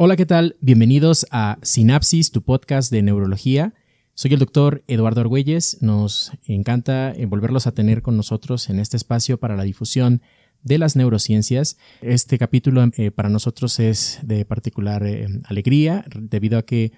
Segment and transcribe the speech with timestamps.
[0.00, 0.54] Hola, ¿qué tal?
[0.60, 3.74] Bienvenidos a Sinapsis, tu podcast de neurología.
[4.14, 5.78] Soy el doctor Eduardo Argüelles.
[5.80, 10.22] Nos encanta volverlos a tener con nosotros en este espacio para la difusión
[10.62, 11.78] de las neurociencias.
[12.00, 16.92] Este capítulo eh, para nosotros es de particular eh, alegría debido a que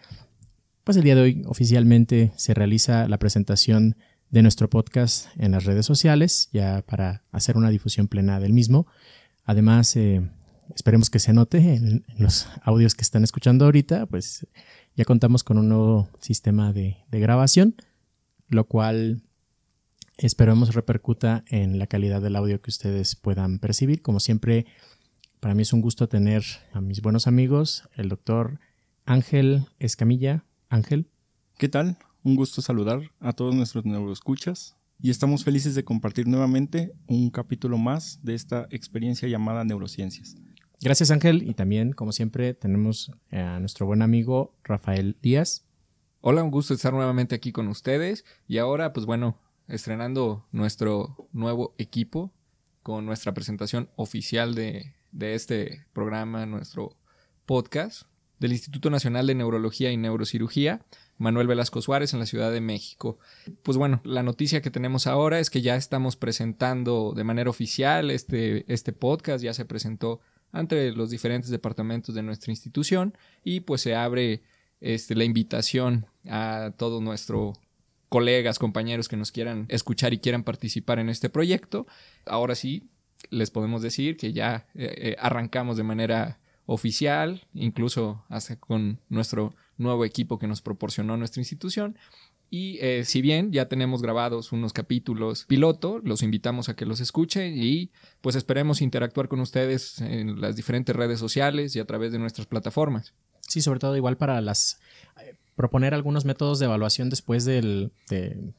[0.84, 3.96] pues el día de hoy oficialmente se realiza la presentación
[4.28, 8.86] de nuestro podcast en las redes sociales ya para hacer una difusión plena del mismo.
[9.46, 10.20] Además, eh,
[10.74, 14.46] esperemos que se note en, los audios que están escuchando ahorita, pues
[14.96, 17.74] ya contamos con un nuevo sistema de, grabación,
[18.48, 19.22] lo cual
[20.16, 24.02] esperemos repercuta en la calidad del audio que ustedes puedan percibir.
[24.02, 24.66] Como siempre,
[25.40, 28.60] para mí es un gusto tener a mis buenos amigos, el doctor
[29.06, 30.44] Ángel Escamilla.
[30.68, 31.08] Ángel.
[31.58, 31.98] ¿Qué tal?
[32.22, 37.78] Un gusto saludar a todos nuestros neuroescuchas y estamos felices de compartir nuevamente un capítulo
[37.78, 40.36] más de esta experiencia llamada neurociencias.
[40.82, 45.66] Gracias Ángel y también, como siempre, tenemos a nuestro buen amigo Rafael Díaz.
[46.22, 51.74] Hola, un gusto estar nuevamente aquí con ustedes y ahora, pues bueno, estrenando nuestro nuevo
[51.76, 52.32] equipo
[52.82, 56.96] con nuestra presentación oficial de, de este programa, nuestro
[57.44, 58.04] podcast
[58.38, 60.80] del Instituto Nacional de Neurología y Neurocirugía,
[61.18, 63.18] Manuel Velasco Suárez en la Ciudad de México.
[63.62, 68.10] Pues bueno, la noticia que tenemos ahora es que ya estamos presentando de manera oficial
[68.10, 70.20] este, este podcast, ya se presentó
[70.52, 74.42] entre los diferentes departamentos de nuestra institución y pues se abre
[74.80, 77.58] este, la invitación a todos nuestros
[78.08, 81.86] colegas, compañeros que nos quieran escuchar y quieran participar en este proyecto.
[82.26, 82.88] Ahora sí,
[83.30, 89.54] les podemos decir que ya eh, eh, arrancamos de manera oficial, incluso hasta con nuestro
[89.76, 91.96] nuevo equipo que nos proporcionó nuestra institución.
[92.52, 96.98] Y eh, si bien ya tenemos grabados unos capítulos piloto, los invitamos a que los
[96.98, 102.10] escuchen y pues esperemos interactuar con ustedes en las diferentes redes sociales y a través
[102.10, 103.14] de nuestras plataformas.
[103.46, 104.80] Sí, sobre todo igual para las
[105.22, 108.52] eh, proponer algunos métodos de evaluación después del, de,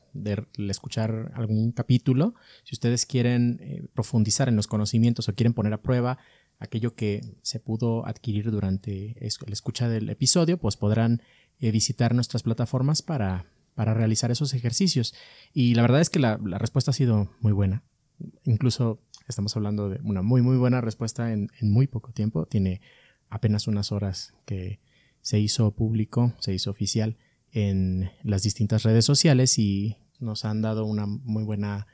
[0.69, 2.34] escuchar algún capítulo.
[2.63, 6.18] Si ustedes quieren eh, profundizar en los conocimientos o quieren poner a prueba
[6.59, 11.22] aquello que se pudo adquirir durante la escucha del episodio, pues podrán
[11.59, 13.46] visitar nuestras plataformas para
[13.76, 15.14] para realizar esos ejercicios.
[15.54, 17.84] Y la verdad es que la, respuesta ha sido muy buena.
[18.44, 22.46] Incluso estamos hablando de una muy, muy buena respuesta en, muy poco tiempo.
[22.46, 22.82] Tiene
[23.30, 24.80] apenas unas horas que
[25.22, 27.18] se hizo público, se hizo oficial
[27.52, 31.88] en las distintas redes sociales y nos han dado una muy buena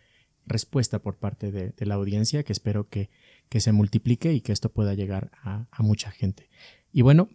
[0.46, 3.10] respuesta por parte de, la audiencia que espero que,
[3.60, 6.50] se multiplique y que esto pueda llegar a, mucha gente.
[6.92, 7.30] Y bueno,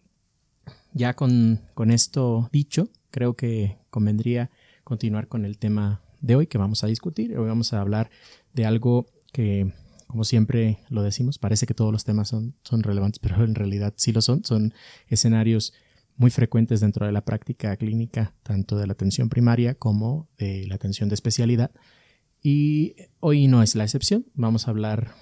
[0.92, 4.50] ya con, con esto dicho, creo que convendría
[4.82, 7.38] continuar con el tema de hoy que vamos a discutir.
[7.38, 8.10] Hoy vamos a hablar
[8.54, 9.72] de algo que,
[10.08, 14.12] como siempre lo decimos, parece que todos los temas son, relevantes, pero en realidad sí
[14.12, 14.44] lo son.
[14.44, 14.74] Son
[15.06, 15.74] escenarios
[16.16, 20.74] muy frecuentes dentro de la práctica clínica, tanto de la atención primaria como de la
[20.74, 21.70] atención de especialidad.
[22.42, 24.26] Y hoy no es la excepción.
[24.34, 25.14] Vamos a hablar,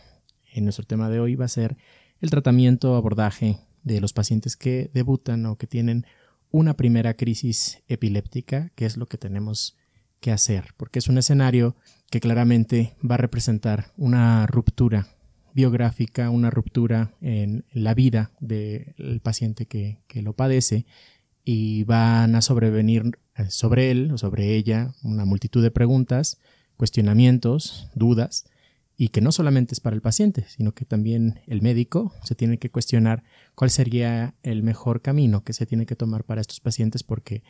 [0.52, 1.76] en nuestro tema de hoy va a ser
[2.20, 6.06] el tratamiento, abordaje de los pacientes que debutan o que tienen
[6.50, 9.76] una primera crisis epiléptica, que es lo que tenemos
[10.20, 11.76] que hacer, porque es un escenario
[12.10, 15.08] que claramente va a representar una ruptura
[15.54, 20.86] biográfica, una ruptura en la vida del paciente que, que, lo padece
[21.44, 26.38] y van a sobrevenir eh, sobre él o sobre ella una multitud de preguntas,
[26.76, 28.44] cuestionamientos, dudas
[29.00, 32.58] y que no solamente es para el paciente, sino que también el médico se tiene
[32.58, 33.24] que cuestionar
[33.54, 37.42] cuál sería el mejor camino que se tiene que tomar para estos pacientes porque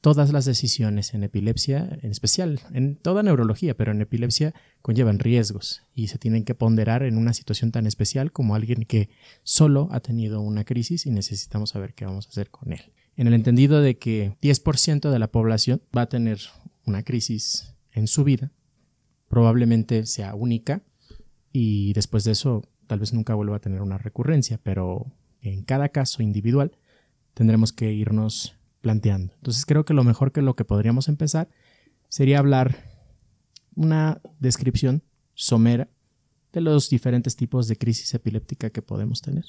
[0.00, 5.82] todas las decisiones en epilepsia, en especial en toda neurología, pero en epilepsia conllevan riesgos
[5.92, 9.08] y se tienen que ponderar en una situación tan especial como alguien que
[9.42, 12.92] solo ha tenido una crisis y necesitamos saber qué vamos a hacer con él.
[13.16, 16.38] En el entendido de que 10% de la población va a tener
[16.86, 18.52] una crisis en su vida,
[19.26, 20.84] probablemente sea única
[21.52, 25.06] y después de eso tal vez nunca vuelva a tener una recurrencia, pero
[25.40, 26.76] en cada caso individual
[27.34, 29.32] tendremos que irnos planteando.
[29.36, 31.48] Entonces creo que lo mejor que lo que podríamos empezar
[32.08, 32.90] sería hablar
[33.74, 35.02] una descripción
[35.34, 35.88] somera
[36.52, 39.44] de los diferentes tipos de crisis epiléptica que podemos tener.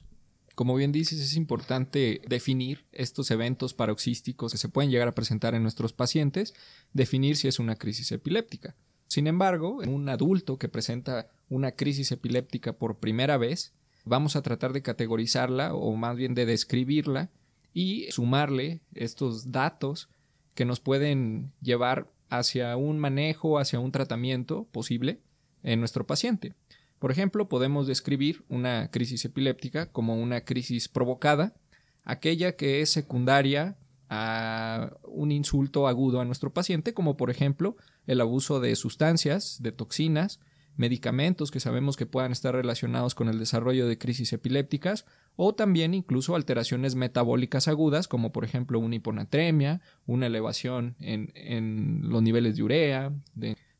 [0.56, 5.56] Como bien dices, es importante definir estos eventos paroxísticos que se pueden llegar a presentar
[5.56, 6.54] en nuestros pacientes,
[6.94, 8.76] definir si es una crisis epiléptica.
[9.08, 13.74] Sin embargo, en un adulto que presenta una crisis epiléptica por primera vez,
[14.06, 17.30] vamos a tratar de categorizarla o más bien de describirla
[17.74, 20.10] y sumarle estos datos
[20.56, 25.20] que nos pueden llevar hacia un manejo, hacia un tratamiento posible
[25.64, 26.54] en nuestro paciente.
[27.00, 31.54] Por ejemplo, podemos describir una crisis epiléptica como una crisis provocada
[32.04, 33.78] aquella que es secundaria
[34.10, 39.72] a un insulto agudo a nuestro paciente, como por ejemplo el abuso de sustancias, de
[39.72, 40.40] toxinas,
[40.76, 45.06] medicamentos que sabemos que puedan estar relacionados con el desarrollo de crisis epilépticas
[45.36, 52.22] o también incluso alteraciones metabólicas agudas como por ejemplo una hiponatremia, una elevación en, los
[52.22, 53.14] niveles de urea.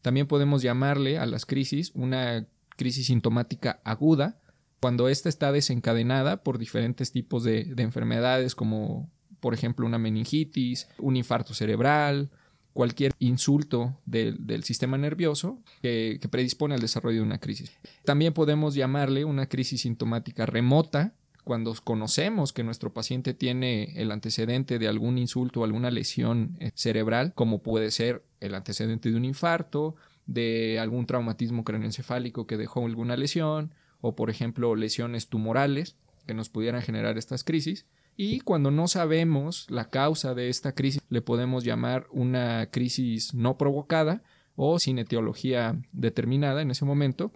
[0.02, 4.40] También podemos llamarle a las crisis una crisis sintomática aguda
[4.80, 9.10] cuando ésta está desencadenada por diferentes tipos de enfermedades como
[9.44, 12.32] por ejemplo una meningitis, un infarto cerebral,
[12.74, 17.72] cualquier insulto del, sistema nervioso que, predispone al desarrollo de una crisis.
[18.04, 24.80] También podemos llamarle una crisis sintomática remota, cuando conocemos que nuestro paciente tiene el antecedente
[24.80, 29.26] de algún insulto o alguna lesión eh, cerebral, como puede ser el antecedente de un
[29.26, 36.34] infarto, de algún traumatismo craneoencefálico que dejó alguna lesión, o por ejemplo lesiones tumorales que
[36.34, 37.86] nos pudieran generar estas crisis.
[38.16, 43.58] Y cuando no sabemos la causa de esta crisis, le podemos llamar una crisis no
[43.58, 44.24] provocada
[44.56, 47.32] o sin etiología determinada en ese momento,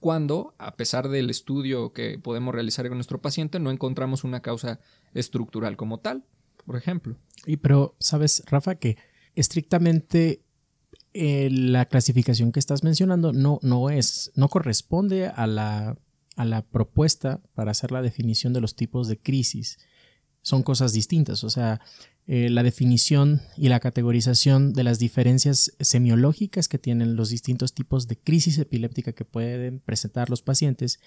[0.00, 4.80] cuando, a pesar del estudio que podemos realizar con nuestro paciente, no encontramos una causa
[5.14, 6.24] estructural como tal,
[6.64, 7.16] por ejemplo.
[7.46, 8.96] Y pero, ¿sabes, Rafa, que
[9.34, 10.42] estrictamente
[11.12, 15.98] eh, la clasificación que estás mencionando no, no es, no corresponde a la,
[16.36, 19.78] a la propuesta para hacer la definición de los tipos de crisis
[20.42, 21.44] son cosas distintas.
[21.44, 21.80] O sea,
[22.26, 28.06] eh, la definición y la categorización de las diferencias semiológicas que tienen los distintos tipos
[28.06, 31.00] de crisis epiléptica que pueden presentar los pacientes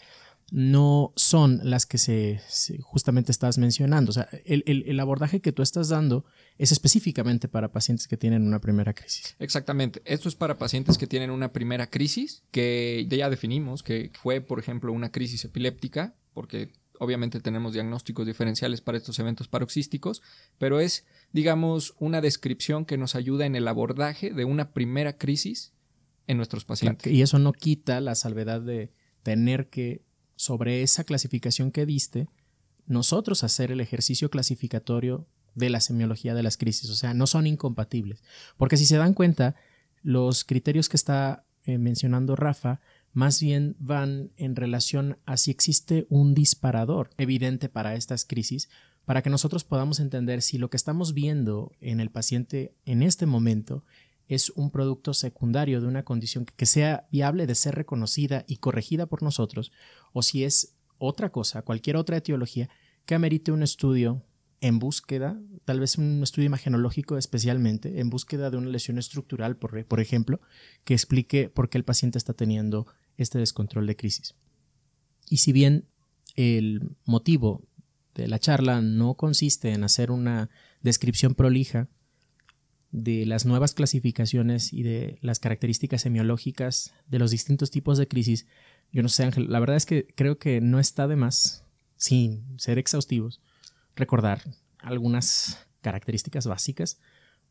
[0.51, 2.41] no son las que se,
[2.81, 4.09] justamente estás mencionando.
[4.09, 6.25] O sea, el, abordaje que tú estás dando
[6.57, 9.36] es específicamente para pacientes que tienen una primera crisis.
[9.39, 10.01] Exactamente.
[10.06, 14.59] Esto es para pacientes que tienen una primera crisis, que ya definimos que fue, por
[14.59, 20.21] ejemplo, una crisis epiléptica, porque Obviamente tenemos diagnósticos diferenciales para estos eventos paroxísticos,
[20.57, 25.73] pero es, digamos, una descripción que nos ayuda en el abordaje de una primera crisis
[26.27, 27.11] en nuestros pacientes.
[27.11, 28.91] Y eso no quita la salvedad de
[29.23, 30.03] tener que,
[30.35, 32.27] sobre esa clasificación que diste,
[32.85, 36.89] nosotros hacer el ejercicio clasificatorio de la semiología de las crisis.
[36.89, 38.23] O sea, no son incompatibles.
[38.57, 39.55] Porque si se dan cuenta,
[40.01, 42.81] los criterios que está eh, mencionando Rafa
[43.13, 48.69] más bien van en relación a si existe un disparador evidente para estas crisis,
[49.06, 53.25] para que nosotros podamos entender si lo que estamos viendo en el paciente en este
[53.25, 53.83] momento
[54.27, 59.06] es un producto secundario de una condición que sea viable de ser reconocida y corregida
[59.06, 59.71] por nosotros,
[60.12, 62.69] o si es otra cosa, cualquier otra etiología
[63.06, 64.24] que amerite un estudio
[64.62, 69.86] en búsqueda, tal vez un estudio imagenológico especialmente, en búsqueda de una lesión estructural, por,
[69.86, 70.39] por ejemplo,
[70.86, 72.88] que explique por qué el paciente está teniendo
[73.18, 74.36] este descontrol de crisis.
[75.30, 75.86] Y si bien
[76.36, 77.63] el motivo
[78.15, 80.50] de la charla no consiste en hacer una
[80.81, 81.88] descripción prolija
[82.92, 88.45] de las nuevas clasificaciones y de las características semiológicas de los distintos tipos de crisis,
[88.92, 91.65] yo no sé, Ángel, la verdad es que creo que no está de más,
[91.98, 93.42] sin ser exhaustivos,
[93.95, 94.42] recordar
[94.77, 97.00] algunas características básicas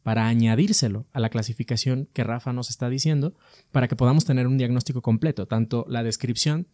[0.02, 3.34] para añadírselo a la clasificación que Rafa nos está diciendo
[3.70, 6.66] para que podamos tener un diagnóstico completo, tanto la descripción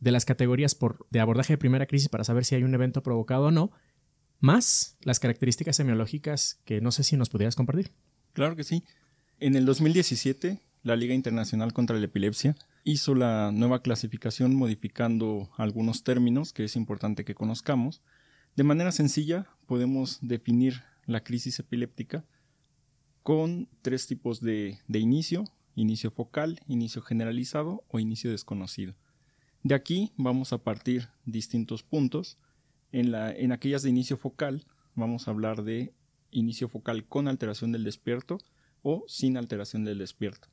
[0.00, 3.02] de las categorías por, de abordaje de primera crisis para saber si hay un evento
[3.02, 3.70] provocado o no,
[4.40, 7.92] más las características semiológicas que no sé si nos pudieras compartir.
[8.34, 8.84] Claro que sí.
[9.40, 16.04] En el 2017, la Liga Internacional contra la Epilepsia hizo la nueva clasificación modificando algunos
[16.04, 18.02] términos que es importante que conozcamos.
[18.54, 22.24] De manera sencilla, podemos definir la crisis epiléptica
[23.26, 28.94] con tres tipos de, inicio, inicio focal, inicio generalizado o inicio desconocido.
[29.64, 32.38] De aquí vamos a partir distintos puntos.
[32.92, 34.64] En, la, en aquellas de inicio focal
[34.94, 35.92] vamos a hablar de
[36.30, 38.38] inicio focal con alteración del despierto
[38.82, 40.46] o sin alteración del despierto.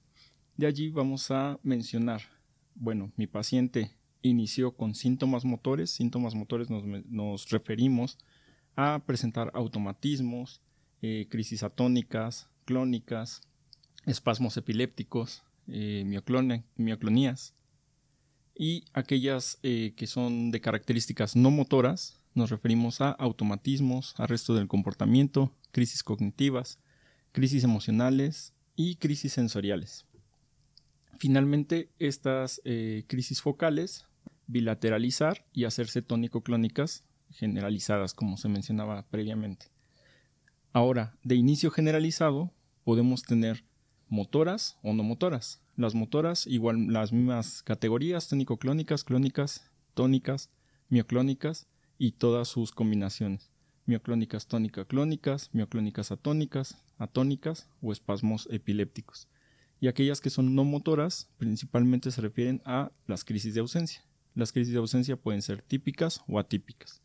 [0.58, 2.24] De allí vamos a mencionar,
[2.74, 3.92] bueno, mi paciente
[4.24, 5.92] inició con síntomas motores.
[5.92, 8.18] Síntomas motores nos, referimos
[8.76, 10.60] a presentar automatismos,
[11.04, 13.42] eh, crisis atónicas, clónicas,
[14.06, 16.04] espasmos epilépticos, eh,
[16.76, 17.54] mioclonías
[18.56, 24.68] y aquellas eh, que son de características no motoras, nos referimos a automatismos, arresto del
[24.68, 26.80] comportamiento, crisis cognitivas,
[27.32, 30.06] crisis emocionales y crisis sensoriales.
[31.20, 34.08] Finalmente, estas eh, crisis focales,
[34.48, 39.73] bilateralizar y hacerse tónico-clónicas generalizadas, como se mencionaba previamente.
[40.76, 42.52] Ahora, de inicio generalizado,
[42.84, 43.64] podemos tener
[44.10, 45.62] motoras o no motoras.
[45.76, 50.50] Las motoras, igual las mismas categorías, tónico-clónicas, clónicas, tónicas,
[50.90, 51.68] mioclónicas
[52.00, 53.52] y todas sus combinaciones.
[53.86, 59.28] mioclónicas tónica-clónicas, mioclónicas atónicas, atónicas o espasmos epilépticos.
[59.80, 64.04] Y aquellas que son no motoras principalmente se refieren a las crisis de ausencia.
[64.34, 67.04] Las crisis de ausencia pueden ser típicas o atípicas.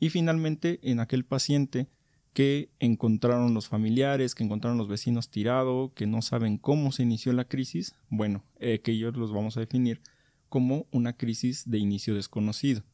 [0.00, 1.88] Y finalmente, en aquel paciente
[2.32, 7.32] que encontraron los familiares, que encontraron los vecinos tirado, que no saben cómo se inició
[7.32, 10.00] la crisis, bueno, eh, que ellos los vamos a definir
[10.48, 12.84] como una crisis de inicio desconocido.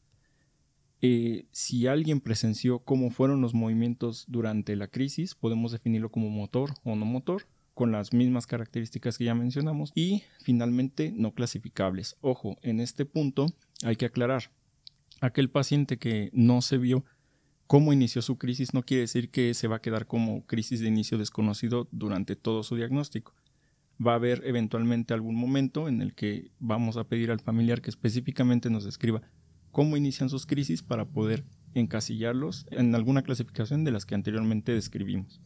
[1.01, 6.73] Eh, si alguien presenció cómo fueron los movimientos durante la crisis, podemos definirlo como motor
[6.83, 9.91] o no motor, con las mismas características que ya mencionamos.
[9.93, 12.17] Y finalmente, no clasificables.
[12.21, 13.45] Ojo, en este punto
[13.83, 14.51] hay que aclarar,
[15.21, 17.05] aquel paciente que no se vio
[17.67, 20.87] cómo inició su crisis no quiere decir que se va a quedar como crisis de
[20.87, 23.35] inicio desconocido durante todo su diagnóstico.
[24.05, 27.89] Va a haber eventualmente algún momento en el que vamos a pedir al familiar que
[27.89, 29.21] específicamente nos describa
[29.71, 35.41] cómo inician sus crisis para poder encasillarlos en alguna clasificación de las que anteriormente describimos.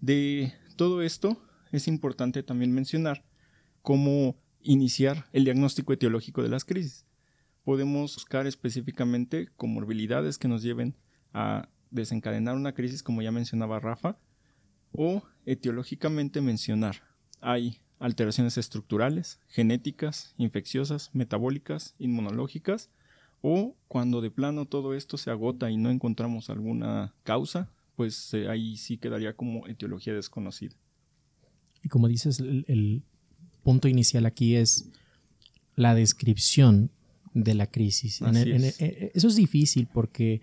[0.00, 3.24] De todo esto es importante también mencionar
[3.82, 7.04] cómo iniciar el diagnóstico etiológico de las crisis.
[7.62, 10.96] Podemos buscar específicamente comorbilidades que nos lleven
[11.36, 14.16] a desencadenar una crisis, como ya mencionaba Rafa,
[14.92, 17.02] o etiológicamente mencionar.
[17.42, 22.88] Hay alteraciones estructurales, genéticas, infecciosas, metabólicas, inmunológicas,
[23.42, 28.48] o cuando de plano todo esto se agota y no encontramos alguna causa, pues eh,
[28.48, 30.74] ahí sí quedaría como etiología desconocida.
[31.82, 33.02] Y como dices, el,
[33.62, 34.88] punto inicial aquí es
[35.74, 36.92] la descripción
[37.34, 38.22] de la crisis.
[38.22, 40.40] Eh, eso es difícil porque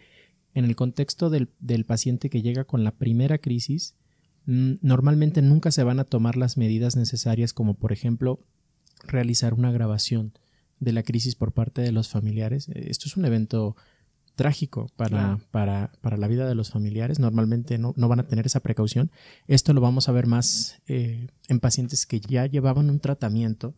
[0.54, 1.48] en el contexto del,
[1.86, 3.96] paciente que llega con la primera crisis,
[4.46, 8.40] mm, normalmente nunca se van a tomar las medidas necesarias como por ejemplo
[9.06, 10.34] realizar una grabación
[10.80, 12.70] de la crisis por parte de los familiares.
[12.70, 13.76] Eh, esto es un evento
[14.36, 17.20] trágico para, para, para la vida de los familiares.
[17.20, 19.12] Normalmente no, van a tener esa precaución.
[19.48, 23.76] Esto lo vamos a ver más eh, en pacientes que ya llevaban un tratamiento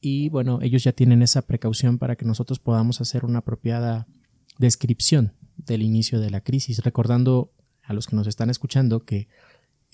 [0.00, 4.06] y bueno, ellos ya tienen esa precaución para que nosotros podamos hacer una apropiada
[4.58, 9.28] descripción del inicio de la crisis, recordando a los que nos están escuchando que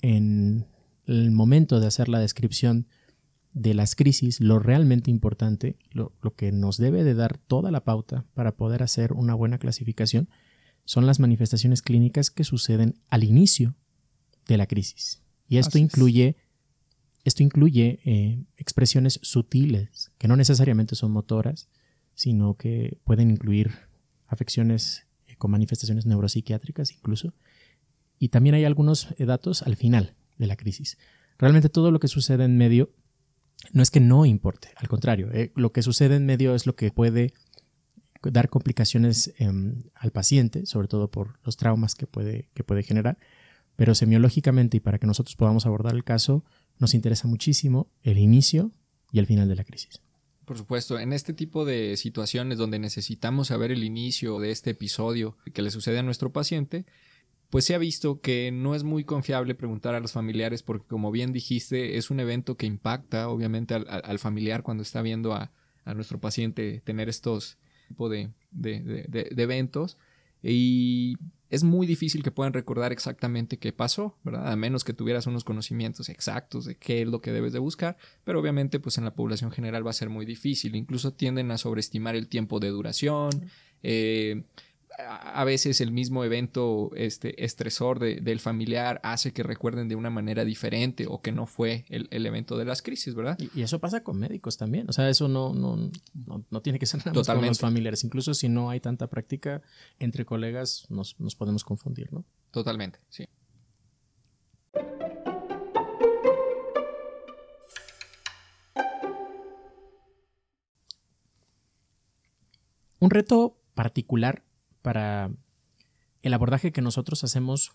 [0.01, 0.65] en
[1.05, 2.87] el momento de hacer la descripción
[3.53, 8.25] de las crisis, lo realmente importante, lo, que nos debe de dar toda la pauta
[8.33, 10.27] para poder hacer una buena clasificación,
[10.85, 13.75] son las manifestaciones clínicas que suceden al inicio
[14.47, 15.21] de la crisis.
[15.47, 16.35] Y esto incluye,
[17.23, 21.69] esto incluye eh, expresiones sutiles, que no necesariamente son motoras,
[22.15, 23.71] sino que pueden incluir
[24.27, 25.05] afecciones
[25.37, 27.33] con manifestaciones neuropsiquiátricas incluso.
[28.19, 30.97] Y también hay algunos eh, datos al final de la crisis.
[31.37, 32.91] Realmente todo lo que sucede en medio
[33.71, 36.75] no es que no importe, al contrario, eh, lo que sucede en medio es lo
[36.75, 37.33] que puede
[38.21, 43.17] dar complicaciones em, al paciente, sobre todo por los traumas que puede, que puede generar,
[43.75, 46.43] pero semiológicamente y para que nosotros podamos abordar el caso,
[46.79, 48.71] nos interesa muchísimo el inicio
[49.11, 50.02] y el final de la crisis.
[50.45, 55.37] Por supuesto, en este tipo de situaciones donde necesitamos saber el inicio de este episodio
[55.53, 56.85] que le sucede a nuestro paciente,
[57.49, 61.11] pues se ha visto que no es muy confiable preguntar a los familiares porque como
[61.11, 65.51] bien dijiste es un evento que impacta obviamente al, familiar cuando está viendo a,
[65.93, 67.57] nuestro paciente tener estos
[67.87, 69.97] tipo de, de eventos
[70.43, 71.15] y
[71.49, 74.51] es muy difícil que puedan recordar exactamente qué pasó, ¿verdad?
[74.51, 77.95] A menos que tuvieras unos conocimientos exactos de qué es lo que debes de buscar,
[78.23, 81.59] pero obviamente pues en la población general va a ser muy difícil, incluso tienden a
[81.59, 83.29] sobreestimar el tiempo de duración,
[83.83, 84.45] eh,
[84.97, 90.45] a veces el mismo evento este, estresor del familiar hace que recuerden de una manera
[90.45, 93.37] diferente o que no fue el, evento de las crisis, ¿verdad?
[93.39, 94.87] Y, eso pasa con médicos también.
[94.89, 95.89] O sea, eso no, no,
[96.49, 98.03] no, tiene que ser nada más con los familiares.
[98.03, 99.61] Incluso si no hay tanta práctica
[99.99, 102.25] entre colegas, nos, nos podemos confundir, ¿no?
[102.51, 103.25] Totalmente, sí.
[112.99, 114.43] Un reto particular
[114.83, 115.31] para
[116.21, 117.71] el abordaje que nosotros hacemos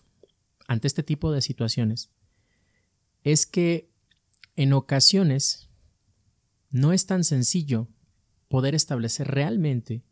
[0.67, 2.09] ante este tipo de situaciones
[3.23, 3.89] es que
[4.55, 5.69] en ocasiones
[6.69, 7.89] no es tan sencillo
[8.47, 10.03] poder establecer realmente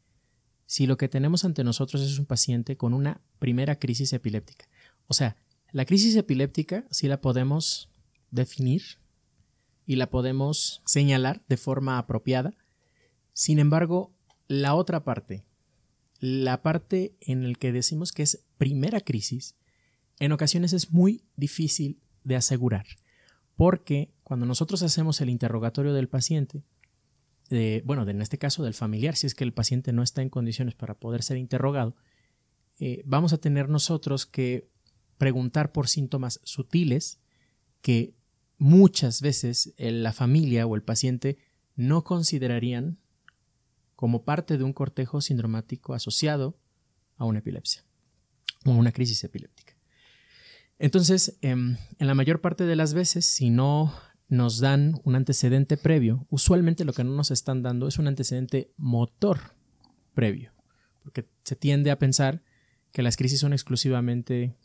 [0.66, 4.68] si lo que tenemos ante nosotros es un paciente con una primera crisis epiléptica.
[5.08, 5.38] O sea,
[5.72, 7.90] la crisis epiléptica sí la podemos
[8.32, 8.84] definir
[9.86, 12.54] y la podemos señalar de forma apropiada.
[13.34, 14.14] Sin embargo,
[14.48, 15.46] la otra parte,
[16.20, 19.56] la parte en la que decimos que es primera crisis,
[20.20, 22.86] en ocasiones es muy difícil de asegurar,
[23.56, 26.64] porque cuando nosotros hacemos el interrogatorio del paciente,
[27.86, 30.76] bueno, en este caso del familiar, si es que el paciente no está en condiciones
[30.76, 31.96] para poder ser interrogado,
[32.80, 34.70] eh, vamos a tener nosotros que
[35.18, 37.20] preguntar por síntomas sutiles
[37.82, 38.16] que
[38.58, 41.38] muchas veces la familia o el paciente
[41.76, 43.00] no considerarían
[43.98, 46.56] como parte de un cortejo sindromático asociado
[47.18, 47.84] a una epilepsia
[48.64, 49.74] o una crisis epiléptica.
[50.78, 53.92] Entonces, em, en la mayor parte de las veces, si no
[54.30, 58.72] nos dan un antecedente previo, usualmente lo que no nos están dando es un antecedente
[58.78, 59.40] motor
[60.14, 60.54] previo,
[61.02, 62.44] porque se tiende a pensar
[62.92, 64.56] que las crisis son exclusivamente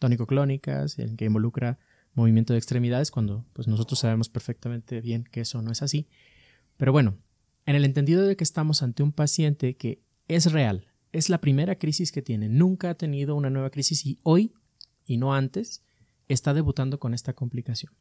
[0.00, 1.78] tónico-clónicas, en que involucra
[2.14, 6.08] movimiento de extremidades, cuando pues nosotros sabemos perfectamente bien que eso no es así.
[6.76, 7.16] Pero bueno,
[7.66, 11.78] en el entendido de que estamos ante un paciente que es real, es la primera
[11.78, 14.54] crisis que tiene, nunca ha tenido una nueva crisis y hoy,
[15.04, 15.82] y no antes,
[16.28, 17.92] está debutando con esta complicación.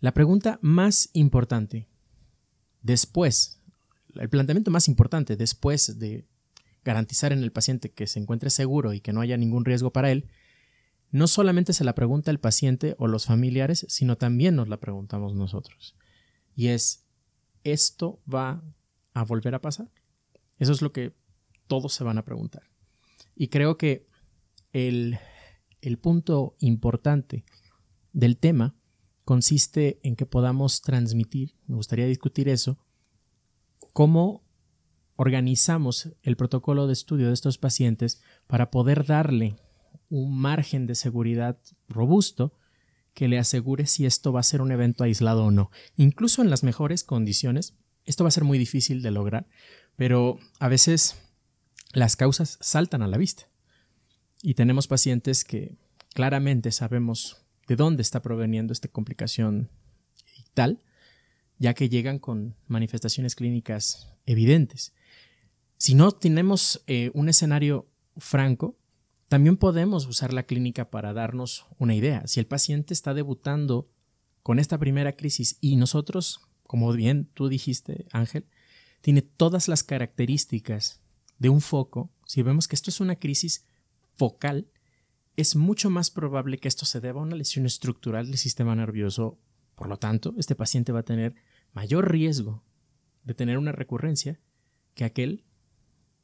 [0.00, 1.88] La pregunta más importante,
[2.82, 3.60] después,
[4.14, 6.26] el planteamiento más importante después de
[6.84, 10.10] garantizar en el paciente que se encuentre seguro y que no haya ningún riesgo para
[10.10, 10.26] él,
[11.10, 15.34] no solamente se la pregunta el paciente o los familiares, sino también nos la preguntamos
[15.34, 15.96] nosotros.
[16.54, 17.05] Y es,
[17.72, 18.62] ¿esto va
[19.12, 19.90] a volver a pasar?
[20.58, 21.14] Eso es lo que
[21.66, 22.62] todos se van a preguntar.
[23.34, 24.06] Y creo que
[24.72, 25.18] el,
[25.80, 27.44] el punto importante
[28.12, 28.76] del tema
[29.24, 32.78] consiste en que podamos transmitir, me gustaría discutir eso,
[33.92, 34.44] cómo
[35.16, 39.56] organizamos el protocolo de estudio de estos pacientes para poder darle
[40.08, 41.58] un margen de seguridad
[41.88, 42.52] robusto
[43.16, 45.70] que le asegure si esto va a ser un evento aislado o no.
[45.96, 49.48] Incluso en las mejores condiciones, esto va a ser muy difícil de lograr,
[49.96, 51.16] pero a veces
[51.94, 53.48] las causas saltan a la vista.
[54.42, 55.78] Y tenemos pacientes que
[56.12, 59.70] claramente sabemos de dónde está proveniendo esta complicación
[60.36, 60.82] y tal,
[61.56, 64.92] ya que llegan con manifestaciones clínicas evidentes.
[65.78, 67.88] Si no tenemos eh, un escenario
[68.18, 68.76] franco,
[69.28, 72.26] también podemos usar la clínica para darnos una idea.
[72.26, 73.90] Si el paciente está debutando
[74.42, 78.46] con esta primera crisis y nosotros, como bien tú dijiste, Ángel,
[79.00, 81.00] tiene todas las características
[81.38, 83.66] de un foco, si vemos que esto es una crisis
[84.14, 84.68] focal,
[85.36, 89.38] es mucho más probable que esto se deba a una lesión estructural del sistema nervioso.
[89.74, 91.34] Por lo tanto, este paciente va a tener
[91.72, 92.62] mayor riesgo
[93.24, 94.40] de tener una recurrencia
[94.94, 95.44] que aquel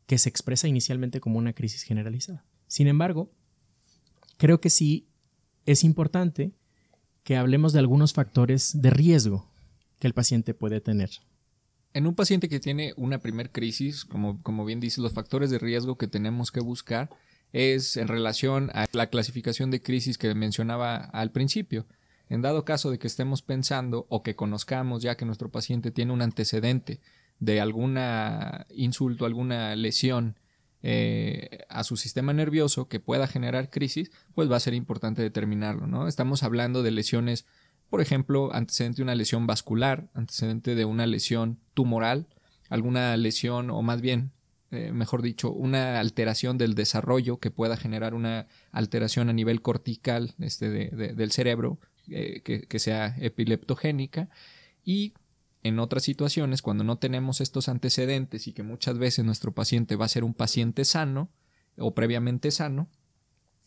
[0.06, 2.46] que se expresa inicialmente como una crisis generalizada.
[2.72, 3.30] Sin embargo,
[4.38, 5.06] creo que sí
[5.66, 6.54] es importante
[7.22, 9.46] que hablemos de algunos factores de riesgo
[9.98, 11.10] que el paciente puede tener.
[11.92, 15.58] En un paciente que tiene una primer crisis, como, como bien dice, los factores de
[15.58, 17.10] riesgo que tenemos que buscar
[17.52, 21.84] es en relación a la clasificación de crisis que mencionaba al principio.
[22.30, 26.14] En dado caso de que estemos pensando o que conozcamos ya que nuestro paciente tiene
[26.14, 27.00] un antecedente
[27.38, 30.36] de alguna insulto, alguna lesión
[30.82, 35.86] eh, a su sistema nervioso que pueda generar crisis, pues va a ser importante determinarlo,
[35.86, 36.08] ¿no?
[36.08, 37.46] Estamos hablando de lesiones,
[37.90, 42.26] por ejemplo, antecedente de una lesión vascular, antecedente de una lesión tumoral,
[42.68, 44.32] alguna lesión o más bien
[44.72, 50.34] eh, mejor dicho, una alteración del desarrollo que pueda generar una alteración a nivel cortical
[50.38, 54.30] este, del cerebro eh, que, sea epileptogénica
[54.82, 55.12] y
[55.62, 60.06] en otras situaciones cuando no tenemos estos antecedentes y que muchas veces nuestro paciente va
[60.06, 61.30] a ser un paciente sano
[61.78, 62.88] o previamente sano,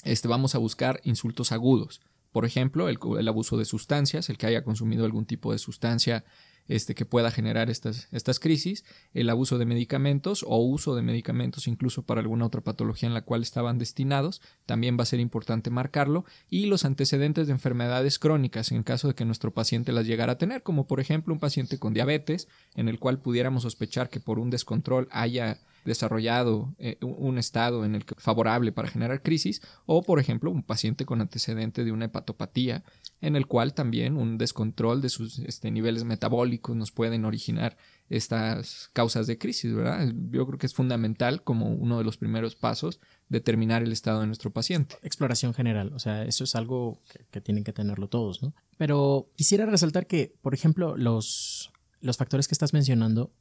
[0.04, 2.02] este, vamos a buscar insultos agudos.
[2.32, 6.26] Por ejemplo, el, el abuso de sustancias, el que haya consumido algún tipo de sustancia
[6.68, 11.68] este, que pueda generar estas, estas crisis, el abuso de medicamentos o uso de medicamentos
[11.68, 15.70] incluso para alguna otra patología en la cual estaban destinados, también va a ser importante
[15.70, 20.34] marcarlo, y los antecedentes de enfermedades crónicas en caso de que nuestro paciente las llegara
[20.34, 24.20] a tener, como por ejemplo un paciente con diabetes, en el cual pudiéramos sospechar que
[24.20, 29.62] por un descontrol haya desarrollado eh, un estado en el que favorable para generar crisis
[29.86, 32.84] o por ejemplo un paciente con antecedente de una hepatopatía
[33.22, 37.78] en el cual también un descontrol de sus este, niveles metabólicos nos pueden originar
[38.10, 40.12] estas causas de crisis, ¿verdad?
[40.30, 44.28] Yo creo que es fundamental como uno de los primeros pasos determinar el estado de
[44.28, 44.98] nuestro paciente.
[45.02, 48.54] Exploración general, o sea, eso es algo que, que tienen que tenerlo todos, ¿no?
[48.78, 51.72] Pero quisiera resaltar que, por ejemplo, los,
[52.02, 53.34] los factores que estás mencionando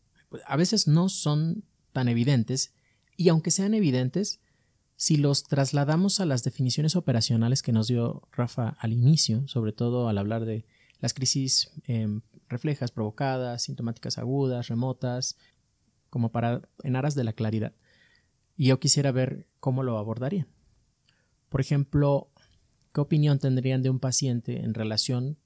[0.46, 2.74] a veces no son tan evidentes
[3.16, 4.40] y aunque sean evidentes,
[4.96, 10.08] si los trasladamos a las definiciones operacionales que nos dio Rafa al inicio, sobre todo
[10.08, 10.66] al hablar de
[11.00, 15.36] las crisis em, reflejas provocadas, sintomáticas agudas, remotas,
[16.10, 17.72] como para en aras de la claridad,
[18.56, 20.48] y yo quisiera ver cómo lo abordarían.
[21.48, 22.28] Por ejemplo,
[22.92, 25.38] ¿qué opinión tendrían de un paciente en relación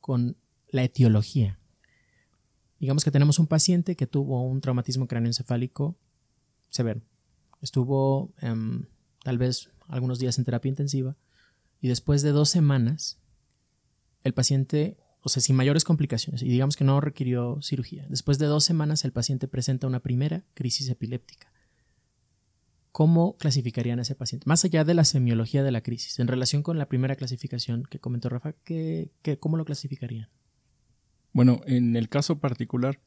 [0.00, 0.36] con
[0.68, 1.58] la etiología?
[2.78, 5.96] Digamos que tenemos un paciente que tuvo un traumatismo cráneoencefálico
[6.68, 7.00] severo.
[7.62, 8.84] estuvo em,
[9.22, 11.16] tal vez algunos días en terapia intensiva
[11.80, 13.18] y después de dos semanas
[14.24, 18.46] el paciente, o sea, sin mayores complicaciones, y digamos que no requirió cirugía, después de
[18.46, 21.52] dos semanas el paciente presenta una primera crisis epiléptica.
[22.90, 24.44] ¿Cómo clasificarían a ese paciente?
[24.48, 28.00] Más allá de la semiología de la crisis, en relación con la primera clasificación que
[28.00, 30.28] comentó Rafa, ¿qué, cómo lo clasificarían?
[31.36, 32.98] Bueno, en el caso particular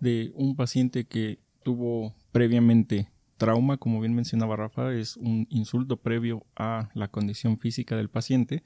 [0.00, 6.44] de un paciente que tuvo previamente trauma, como bien mencionaba Rafa, es un insulto previo
[6.56, 8.64] a la condición física del paciente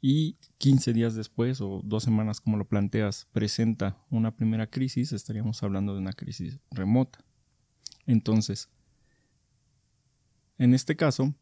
[0.00, 5.62] y 15 días después o dos semanas como lo planteas presenta una primera crisis, estaríamos
[5.62, 7.18] hablando de una crisis remota.
[8.06, 8.70] Entonces,
[10.56, 11.34] en este caso,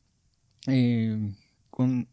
[0.66, 1.36] eh,
[1.70, 2.08] con,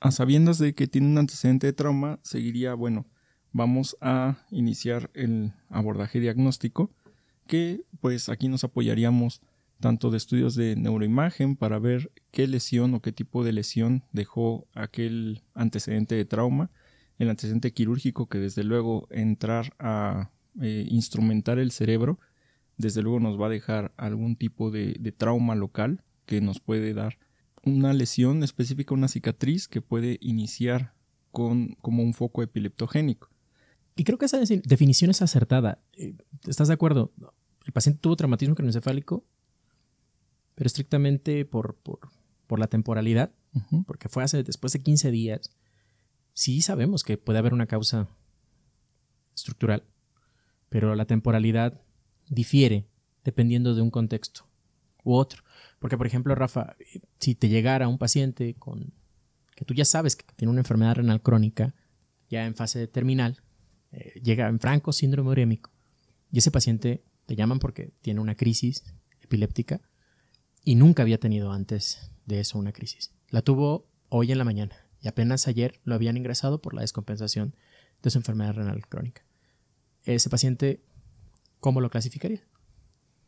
[0.00, 3.06] a sabiendas de que tiene un antecedente de trauma, seguiría, bueno,
[3.52, 6.90] vamos a iniciar el abordaje diagnóstico,
[7.46, 9.40] que pues aquí nos apoyaríamos
[9.80, 14.66] tanto de estudios de neuroimagen para ver qué lesión o qué tipo de lesión dejó
[14.74, 16.70] aquel antecedente de trauma,
[17.18, 22.20] el antecedente quirúrgico que desde luego entrar a eh, instrumentar el cerebro,
[22.76, 27.18] desde luego nos va a dejar algún tipo de, trauma local que nos puede dar
[27.64, 30.94] una lesión específica, una cicatriz que puede iniciar
[31.32, 33.31] con, como un foco epileptogénico.
[33.94, 35.82] Y creo que esa definición es acertada.
[35.94, 36.14] Eh,
[36.46, 37.12] ¿Estás de acuerdo?
[37.64, 39.24] El paciente tuvo traumatismo craneoencefálico
[40.54, 43.32] pero estrictamente por, por, la temporalidad,
[43.86, 45.56] porque fue hace después de 15 días,
[46.34, 48.08] sí sabemos que puede haber una causa
[49.34, 49.84] estructural,
[50.68, 51.80] pero la temporalidad
[52.28, 52.86] difiere
[53.24, 54.46] dependiendo de un contexto
[55.02, 55.42] u otro.
[55.78, 56.76] Porque, por ejemplo, Rafa,
[57.18, 58.92] si te llegara un paciente con
[59.56, 61.74] que tú ya sabes que tiene una enfermedad renal crónica,
[62.28, 63.42] ya en fase terminal,
[63.92, 65.70] eh, llega en franco síndrome urémico,
[66.30, 68.84] y ese paciente te llaman porque tiene una crisis
[69.20, 69.80] epiléptica,
[70.64, 73.12] y nunca había tenido antes de eso una crisis.
[73.30, 77.56] La tuvo hoy en la mañana y apenas ayer lo habían ingresado por la descompensación
[78.02, 79.22] de su enfermedad renal crónica.
[80.04, 80.82] Ese paciente,
[81.60, 82.42] ¿cómo lo clasificaría?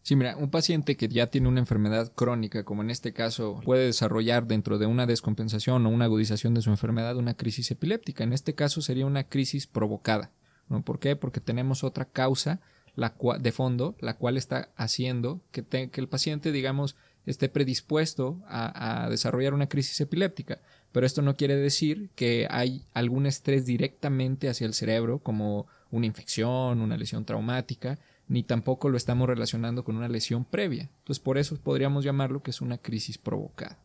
[0.03, 3.87] Sí, mira, un paciente que ya tiene una enfermedad crónica, como en este caso, puede
[3.87, 8.23] desarrollar dentro de una descompensación o una agudización de su enfermedad una crisis epiléptica.
[8.23, 10.31] En este caso sería una crisis provocada.
[10.69, 10.83] ¿No?
[10.83, 11.17] ¿Por qué?
[11.17, 12.61] Porque tenemos otra causa
[12.97, 16.97] la de fondo, la cual está haciendo que, el paciente, digamos,
[17.27, 20.61] esté predispuesto a, desarrollar una crisis epiléptica.
[20.93, 26.07] Pero esto no quiere decir que hay algún estrés directamente hacia el cerebro, como una
[26.07, 27.99] infección, una lesión traumática,
[28.29, 30.89] ni tampoco lo estamos relacionando con una lesión previa.
[30.99, 33.79] Entonces, por eso podríamos llamarlo que es una crisis provocada.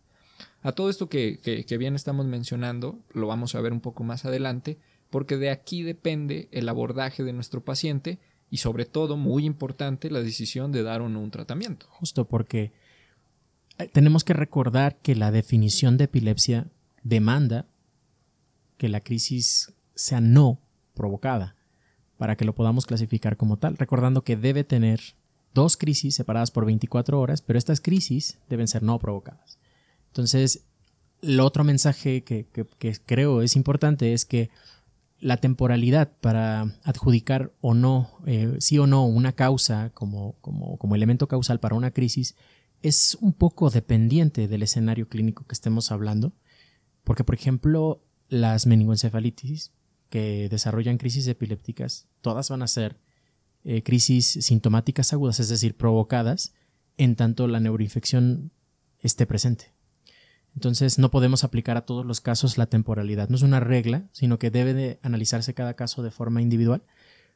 [0.61, 4.77] A todo esto que bien estamos mencionando, lo vamos a ver un poco más adelante,
[5.09, 8.19] porque de aquí depende el abordaje de nuestro paciente
[8.51, 11.85] y sobre todo, muy importante, la decisión de dar o no un tratamiento.
[11.89, 12.71] Justo porque
[13.77, 16.67] eh, tenemos que recordar que la definición de epilepsia
[17.03, 17.65] demanda
[18.77, 20.59] que la crisis sea no
[20.93, 21.55] provocada
[22.17, 24.99] para que lo podamos clasificar como tal, recordando que debe tener
[25.53, 29.59] dos crisis separadas por 24 horas, pero estas crisis deben ser no provocadas.
[30.07, 30.65] Entonces,
[31.21, 32.45] el otro mensaje que,
[33.05, 34.49] creo es importante es que
[35.19, 40.95] la temporalidad para adjudicar o no, eh, sí o no, una causa como, como, como
[40.95, 42.35] elemento causal para una crisis
[42.81, 46.33] es un poco dependiente del escenario clínico que estemos hablando,
[47.03, 49.73] porque por ejemplo las meningoencefalitis
[50.09, 52.97] que desarrollan crisis epilépticas, todas van a ser
[53.63, 56.53] eh, crisis sintomáticas agudas, es decir, provocadas
[56.97, 58.51] en tanto la neuroinfección
[58.99, 59.73] esté presente.
[60.55, 63.29] Entonces no podemos aplicar a todos los casos la temporalidad.
[63.29, 66.83] No es una regla, sino que debe de analizarse cada caso de forma individual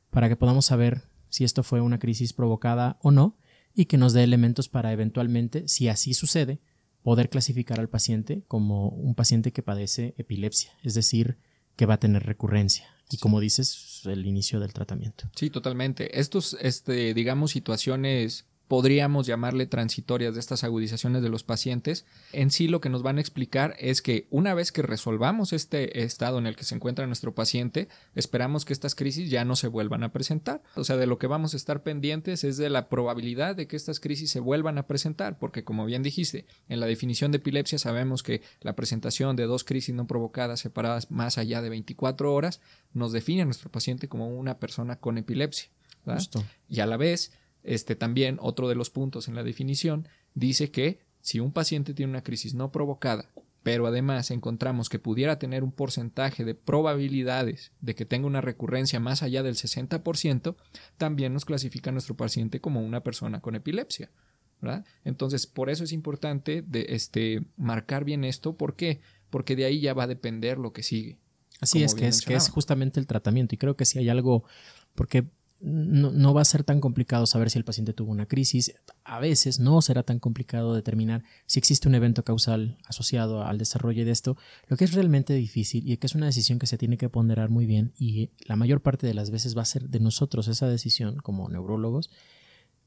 [0.10, 3.38] para que podamos saber si esto fue una crisis provocada o no
[3.74, 6.60] y que nos dé elementos para eventualmente, si así sucede,
[7.02, 11.38] poder clasificar al paciente como un paciente que padece epilepsia, es decir,
[11.76, 12.88] que va a tener recurrencia.
[13.10, 15.30] Y como dices, el inicio del tratamiento.
[15.36, 16.20] Sí, totalmente.
[16.20, 22.68] Estos, este, digamos, situaciones podríamos llamarle transitorias de estas agudizaciones de los pacientes, en sí
[22.68, 26.48] lo que nos van a explicar es que una vez que resolvamos este estado en
[26.48, 30.12] el que se encuentra nuestro paciente, esperamos que estas crisis ya no se vuelvan a
[30.12, 30.64] presentar.
[30.74, 33.76] O sea, de lo que vamos a estar pendientes es de la probabilidad de que
[33.76, 37.78] estas crisis se vuelvan a presentar, porque como bien dijiste, en la definición de epilepsia
[37.78, 42.60] sabemos que la presentación de dos crisis no provocadas separadas más allá de 24 horas
[42.92, 45.70] nos define a nuestro paciente como una persona con epilepsia.
[46.68, 47.32] Y a la vez,
[47.64, 52.12] este también, otro de los puntos en la definición, dice que si un paciente tiene
[52.12, 53.30] una crisis no provocada,
[53.64, 59.00] pero además encontramos que pudiera tener un porcentaje de probabilidades de que tenga una recurrencia
[59.00, 60.56] más allá del 60%,
[60.98, 64.12] también nos clasifica a nuestro paciente como una persona con epilepsia.
[64.62, 64.86] ¿verdad?
[65.04, 68.56] Entonces, por eso es importante de, este, marcar bien esto.
[68.56, 69.02] ¿Por qué?
[69.30, 71.18] Porque de ahí ya va a depender lo que sigue.
[71.60, 73.56] Así es, que es, que es justamente el tratamiento.
[73.56, 74.46] Y creo que si hay algo,
[74.96, 75.26] porque
[75.66, 78.76] no, va a ser tan complicado saber si el paciente tuvo una crisis.
[79.06, 84.04] A veces no será tan complicado determinar si existe un evento causal asociado al desarrollo
[84.04, 84.36] de esto.
[84.68, 87.50] Lo que es realmente difícil y que es una decisión que se tiene que ponderar
[87.50, 90.68] muy bien y la mayor parte de las veces va a ser de nosotros esa
[90.68, 92.10] decisión como neurólogos,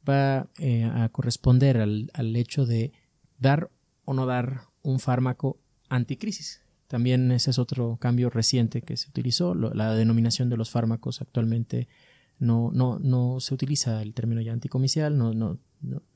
[0.07, 2.93] va eh, a corresponder al, al hecho de
[3.39, 3.71] dar
[4.05, 5.59] o no dar un fármaco
[5.89, 6.61] anticrisis.
[6.89, 9.55] También ese es otro cambio reciente que se utilizó.
[9.55, 11.89] La denominación de los fármacos actualmente
[12.38, 15.59] no, no, no se utiliza el término ya anticomicial, no, no,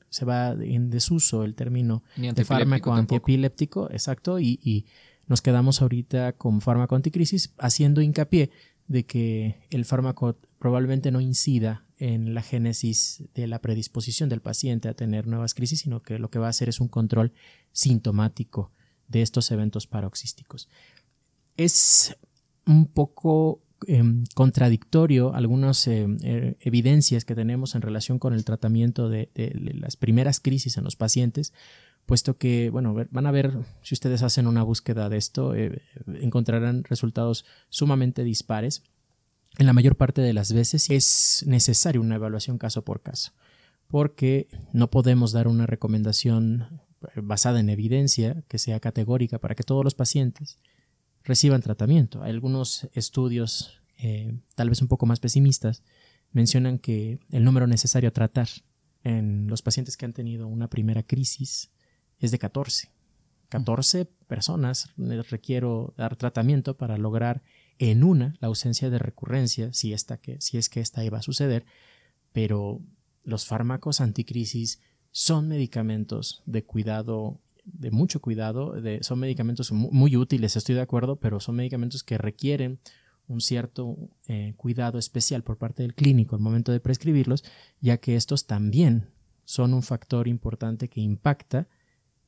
[0.09, 4.85] se va en desuso el término de fármaco antiepiléptico, exacto, y, y,
[5.27, 8.49] nos quedamos ahorita con fármaco anticrisis haciendo hincapié
[8.87, 14.89] de que el fármaco probablemente no incida en la génesis de la predisposición del paciente
[14.89, 17.31] a tener nuevas crisis, sino que lo que va a hacer es un control
[17.71, 18.71] sintomático
[19.07, 20.67] de estos eventos paroxísticos.
[21.55, 22.17] Es
[22.65, 29.29] un poco Em, contradictorio algunas er, evidencias que tenemos en relación con el tratamiento de,
[29.73, 31.51] las primeras crisis en los pacientes,
[32.05, 35.81] puesto que, bueno, van a ver, si ustedes hacen una búsqueda de esto, eh,
[36.21, 38.83] encontrarán resultados sumamente dispares.
[39.57, 43.31] En la mayor parte de las veces es necesaria una evaluación caso por caso,
[43.87, 46.81] porque no podemos dar una recomendación
[47.15, 50.59] eh, basada en evidencia que sea categórica para que todos los pacientes
[51.23, 52.23] reciban tratamiento.
[52.23, 55.83] Hay algunos estudios, eh, tal vez un poco más pesimistas,
[56.31, 58.47] mencionan que el número necesario a tratar
[59.03, 61.71] en los pacientes que han tenido una primera crisis
[62.19, 62.89] es de 14.
[63.49, 64.89] 14 personas
[65.29, 67.43] requiero dar tratamiento para lograr
[67.79, 71.23] en una la ausencia de recurrencia, si, esta que, si es que esta iba a
[71.23, 71.65] suceder,
[72.31, 72.79] pero
[73.23, 74.79] los fármacos anticrisis
[75.11, 77.41] son medicamentos de cuidado
[77.73, 82.79] de mucho cuidado, son medicamentos muy, útiles, estoy de acuerdo, pero son medicamentos que requieren
[83.27, 87.43] un cierto eh, cuidado especial por parte del clínico al momento de prescribirlos,
[87.79, 89.09] ya que estos también
[89.45, 91.67] son un factor importante que impacta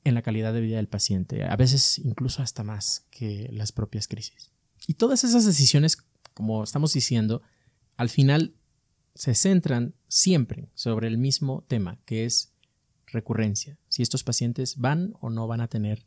[0.04, 4.08] en la calidad de vida del paciente, a veces incluso hasta más que las propias
[4.08, 4.52] crisis.
[4.88, 5.98] Y todas esas decisiones,
[6.34, 7.42] como estamos diciendo,
[7.96, 8.54] al final
[9.16, 12.53] se centran siempre sobre el mismo tema, que es
[13.14, 16.06] recurrencia, si estos pacientes van o no van a tener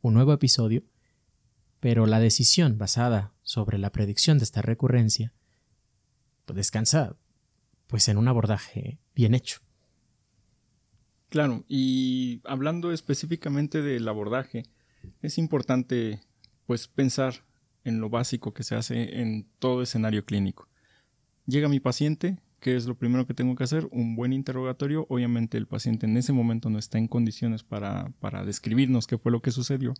[0.00, 0.84] un nuevo episodio,
[1.80, 5.32] pero la decisión basada sobre la predicción de esta recurrencia
[6.44, 7.16] pues descansa
[7.86, 9.60] pues en un abordaje bien hecho.
[11.28, 14.64] Claro, y hablando específicamente del abordaje,
[15.20, 16.20] es importante
[16.66, 17.44] pues pensar
[17.84, 20.68] en lo básico que se hace en todo escenario clínico.
[21.46, 23.86] Llega mi paciente, ¿Qué es lo primero que tengo que hacer?
[23.90, 25.04] Un buen interrogatorio.
[25.10, 29.30] Obviamente el paciente en ese momento no está en condiciones para, para describirnos qué fue
[29.30, 29.92] lo que sucedió.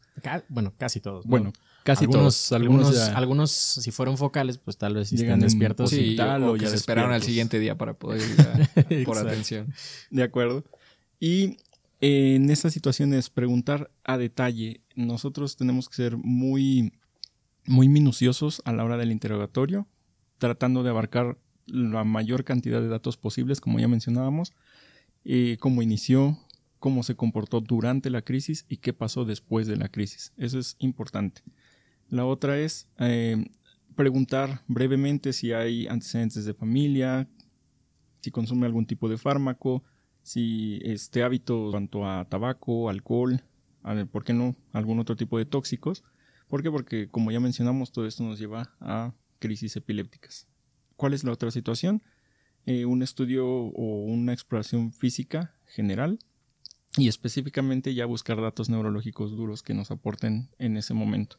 [0.48, 1.26] bueno, casi todos.
[1.26, 2.52] Bueno, casi todos.
[2.52, 6.76] Algunos, algunos, si fueron focales, pues tal vez llegan despiertos y tal, o, ya se
[6.76, 8.22] esperaron al siguiente día para poder
[8.88, 9.70] ir por atención.
[10.08, 10.64] De acuerdo.
[11.20, 11.58] Y
[12.00, 14.80] en estas situaciones, preguntar a detalle.
[14.94, 16.94] Nosotros tenemos que ser muy,
[17.66, 19.86] muy minuciosos a la hora del interrogatorio,
[20.38, 24.52] tratando de abarcar la mayor cantidad de datos posibles, como ya mencionábamos,
[25.24, 26.38] eh, cómo inició,
[26.78, 30.32] cómo se comportó durante la crisis y qué pasó después de la crisis.
[30.36, 31.42] Eso es importante.
[32.10, 33.42] La otra es eh,
[33.96, 37.28] preguntar brevemente si hay antecedentes de familia,
[38.20, 39.82] si consume algún tipo de fármaco,
[40.22, 43.42] si este hábito cuanto a tabaco, alcohol,
[44.10, 44.56] ¿por qué no?
[44.72, 46.04] Algún otro tipo de tóxicos.
[46.48, 46.70] ¿Por qué?
[46.70, 50.48] Porque como ya mencionamos, todo esto nos lleva a crisis epilépticas.
[50.96, 52.02] ¿Cuál es la otra situación?
[52.66, 56.18] Eh, un estudio o una exploración física general
[56.96, 61.38] y específicamente ya buscar datos neurológicos duros que nos aporten en ese momento.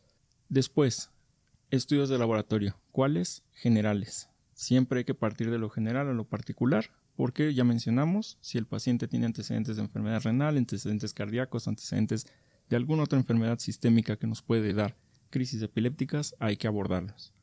[0.50, 1.12] Después,
[1.72, 2.78] estudios de laboratorio.
[2.92, 3.44] ¿Cuáles?
[3.54, 4.30] Generales.
[4.54, 8.68] Siempre hay que partir de lo general a lo particular, porque ya mencionamos, si el
[8.68, 12.28] paciente tiene antecedentes de enfermedad renal, antecedentes cardíacos, antecedentes
[12.70, 14.98] de alguna otra enfermedad sistémica que nos puede dar
[15.30, 17.34] crisis epilépticas, hay que abordarlas.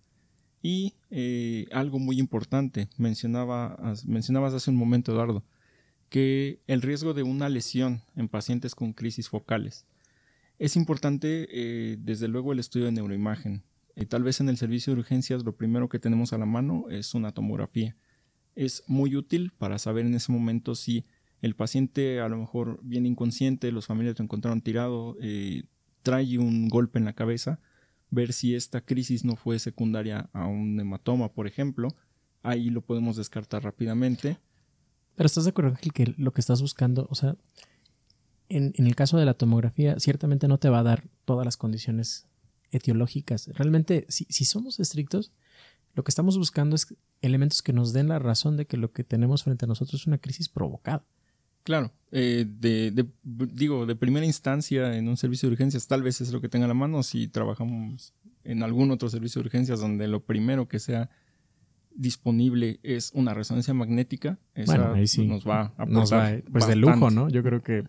[0.62, 5.44] Y eh, algo muy importante, mencionaba, mencionabas hace un momento, Eduardo,
[6.08, 9.86] que el riesgo de una lesión en pacientes con crisis focales.
[10.60, 13.64] Es importante, eh, desde luego, el estudio de neuroimagen.
[13.96, 16.84] Eh, tal vez en el servicio de urgencias lo primero que tenemos a la mano
[16.88, 17.96] es una tomografía.
[18.54, 21.04] Es muy útil para saber en ese momento si
[21.40, 25.16] el paciente a lo mejor viene inconsciente, los familiares lo encontraron tirado,
[26.02, 27.58] trae un golpe en la cabeza
[28.12, 31.88] ver si esta crisis no fue secundaria a un hematoma, por ejemplo.
[32.42, 34.38] Ahí lo podemos descartar rápidamente.
[35.16, 37.36] Pero estás de acuerdo, Ángel, que lo que estás buscando, o sea,
[38.50, 42.26] en, el caso de la tomografía, ciertamente no te va a dar todas las condiciones
[42.70, 43.48] etiológicas.
[43.48, 45.32] Realmente, si, si somos estrictos,
[45.94, 49.04] lo que estamos buscando es elementos que nos den la razón de que lo que
[49.04, 51.06] tenemos frente a nosotros es una crisis provocada.
[51.62, 56.32] Claro, eh, de, digo, de primera instancia en un servicio de urgencias tal vez es
[56.32, 58.12] lo que tenga a la mano si trabajamos
[58.44, 61.10] en algún otro servicio de urgencias donde lo primero que sea
[61.94, 64.94] disponible es una resonancia magnética, esa
[65.24, 67.28] nos va a aportar pues de lujo, ¿no?
[67.28, 67.84] Yo creo que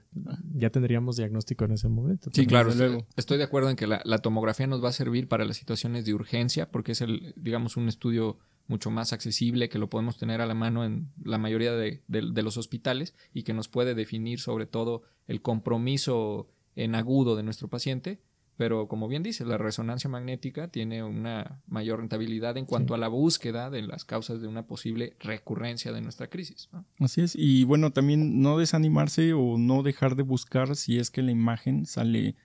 [0.56, 2.30] ya tendríamos diagnóstico en ese momento.
[2.34, 5.28] Sí, claro, estoy, estoy, de acuerdo en que la, la, tomografía nos va a servir
[5.28, 9.80] para las situaciones de urgencia porque es el, digamos, un estudio mucho más accesible, que
[9.80, 13.68] lo podemos tener a la mano en la mayoría de, los hospitales y que nos
[13.68, 18.22] puede definir sobre todo el compromiso en agudo de nuestro paciente.
[18.56, 23.08] Pero como bien dice, la resonancia magnética tiene una mayor rentabilidad en cuanto a la
[23.08, 26.70] búsqueda de las causas de una posible recurrencia de nuestra crisis.
[27.00, 27.36] Así es.
[27.36, 31.88] Y bueno, también no desanimarse o no dejar de buscar si es que la imagen
[31.88, 32.36] sale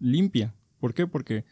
[0.00, 0.52] limpia.
[0.80, 1.06] ¿Por qué?
[1.06, 1.44] Porque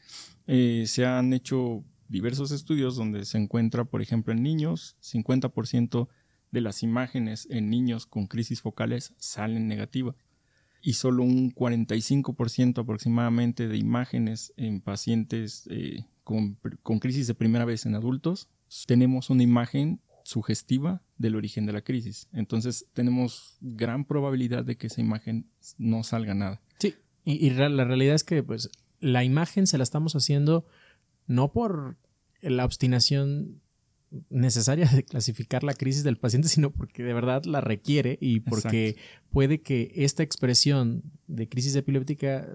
[0.49, 6.09] eh, se han hecho diversos estudios donde se encuentra, por ejemplo, en niños, 50%
[6.51, 10.17] de las imágenes en niños con crisis focales salen negativas
[10.83, 16.57] y solo un 45% aproximadamente de imágenes en pacientes eh, con,
[17.01, 18.49] crisis de primera vez en adultos
[18.87, 22.29] tenemos una imagen sugestiva del origen de la crisis.
[22.33, 26.61] Entonces tenemos gran probabilidad de que esa imagen no salga nada.
[26.79, 26.95] Sí,
[27.25, 28.71] y, y la realidad es que pues
[29.01, 30.67] la imagen se la estamos haciendo
[31.27, 31.97] no por
[32.43, 33.61] la obstinación
[34.29, 38.97] necesaria de clasificar la crisis del paciente, sino porque de verdad la requiere y porque
[39.31, 42.49] puede que esta expresión de crisis epiléptica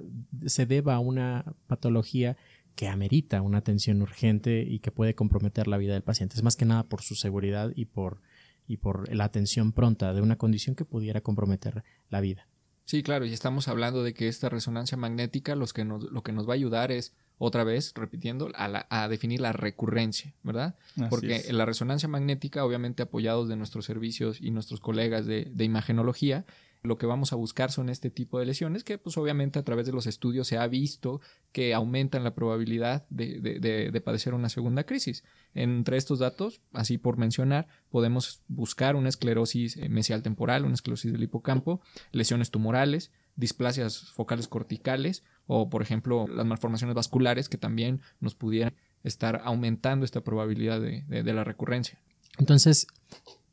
[0.46, 2.38] se deba a una patología
[2.76, 6.36] que amerita una atención urgente y que puede comprometer la vida del paciente.
[6.36, 8.22] Es más que nada por su seguridad y por,
[8.68, 12.50] y por la atención pronta de una condición que pudiera comprometer la vida.
[12.84, 16.34] Sí, claro, y estamos hablando de que esta resonancia magnética los que nos, lo que
[16.34, 20.76] nos va a ayudar es otra vez, repitiendo, a, definir la recurrencia, ¿verdad?
[21.10, 25.64] Porque en la resonancia magnética, obviamente apoyados de nuestros servicios y nuestros colegas de, de,
[25.66, 26.46] imagenología,
[26.82, 29.86] lo que vamos a buscar son este tipo de lesiones que pues obviamente a través
[29.88, 31.20] de los estudios se ha visto
[31.52, 35.24] que aumentan la probabilidad de, de padecer una segunda crisis.
[35.56, 41.12] Entre estos datos, así por mencionar, podemos buscar una esclerosis eh, mesial temporal, una esclerosis
[41.12, 48.02] del hipocampo, lesiones tumorales, displasias focales corticales o, por ejemplo, las malformaciones vasculares que también
[48.20, 52.00] nos pudieran estar aumentando esta probabilidad de, la recurrencia.
[52.38, 52.88] Entonces,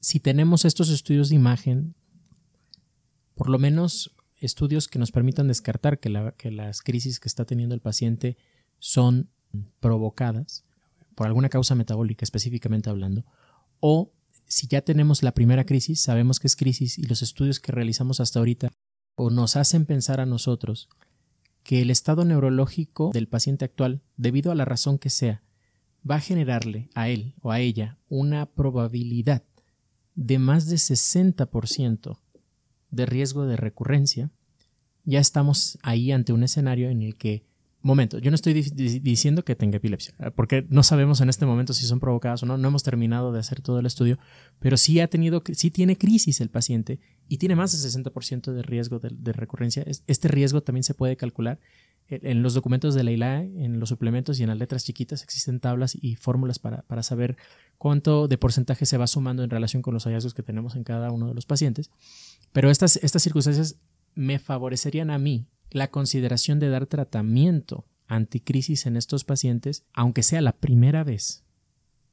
[0.01, 1.95] si tenemos estos estudios de imagen,
[3.35, 7.75] por lo menos estudios que nos permitan descartar que, que las crisis que está teniendo
[7.75, 8.37] el paciente
[8.79, 9.29] son
[9.81, 10.65] provocadas
[11.15, 13.25] por alguna causa metabólica específicamente hablando,
[13.81, 14.13] o
[14.47, 18.21] si ya tenemos la primera crisis, sabemos que es crisis y los estudios que realizamos
[18.21, 18.71] hasta ahorita
[19.15, 20.89] o nos hacen pensar a nosotros
[21.63, 25.43] que el estado neurológico del paciente actual, debido a la razón que sea,
[26.09, 29.45] va a generarle a él o a ella una probabilidad
[30.15, 32.19] de más de 60%
[32.91, 34.31] de riesgo de recurrencia,
[35.05, 37.45] ya estamos ahí ante un escenario en el que
[37.85, 41.73] Momento, yo no estoy diciendo que tenga epilepsia, eh, porque no sabemos en este momento
[41.73, 44.19] si son provocadas o no, no hemos terminado de hacer todo el estudio,
[44.61, 48.63] pero sí ha tenido, sí tiene crisis el paciente y tiene más del 60% de
[48.63, 49.85] riesgo de, recurrencia.
[50.07, 51.59] Este riesgo también se puede calcular
[52.09, 55.59] en los documentos de la ILAE, en los suplementos y en las letras chiquitas existen
[55.59, 57.37] tablas y fórmulas para, para saber
[57.79, 61.11] cuánto de porcentaje se va sumando en relación con los hallazgos que tenemos en cada
[61.11, 61.91] uno de los pacientes.
[62.53, 63.77] Pero estas, estas circunstancias
[64.15, 70.41] me favorecerían a mí la consideración de dar tratamiento anticrisis en estos pacientes, aunque sea
[70.41, 71.45] la primera vez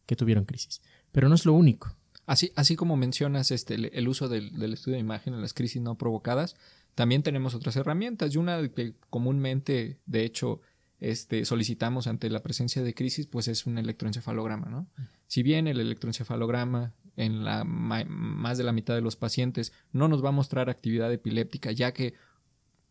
[0.06, 0.82] que tuvieron crisis.
[1.12, 1.96] Pero no es lo único.
[2.26, 5.98] Así, así como mencionas este, el, uso del, estudio de imagen en las crisis no
[5.98, 6.56] provocadas,
[6.96, 10.62] también tenemos otras herramientas y una que comúnmente, de hecho,
[11.00, 14.70] este, solicitamos ante la presencia de crisis, pues es un electroencefalograma.
[14.70, 14.88] ¿no?
[15.28, 20.24] Si bien el electroencefalograma en la más de la mitad de los pacientes no nos
[20.24, 22.14] va a mostrar actividad epiléptica, ya que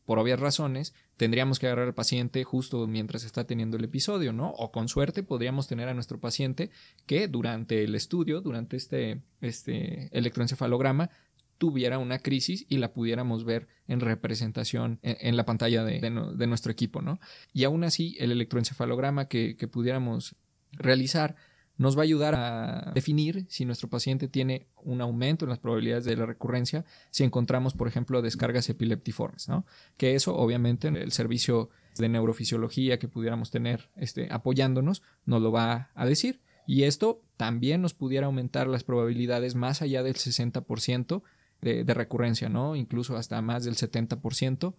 [0.08, 4.48] por obvias razones, tendríamos que agarrar al paciente justo mientras está teniendo el episodio, ¿no?
[4.52, 6.70] O con suerte podríamos tener a nuestro paciente
[7.04, 11.10] que durante el estudio, durante este, este electroencefalograma,
[11.58, 17.02] tuviera una crisis y la pudiéramos ver en representación en, la pantalla de, nuestro equipo,
[17.02, 17.20] ¿no?
[17.52, 20.36] Y aún así, el electroencefalograma que, que pudiéramos
[20.72, 21.36] realizar
[21.78, 26.04] nos va a ayudar a definir si nuestro paciente tiene un aumento en las probabilidades
[26.04, 29.64] de la recurrencia si encontramos, por ejemplo, descargas epileptiformes, ¿no?
[29.96, 35.90] Que eso, obviamente, el servicio de neurofisiología que pudiéramos tener este, apoyándonos nos lo va
[35.94, 36.40] a decir.
[36.66, 41.22] Y esto también nos pudiera aumentar las probabilidades más allá del 60%
[41.62, 42.76] de, de recurrencia, ¿no?
[42.76, 44.74] Incluso hasta más del 70%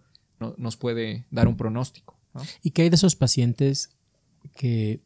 [0.56, 2.18] nos puede dar un pronóstico.
[2.62, 3.90] ¿Y qué hay de esos pacientes
[4.54, 5.00] que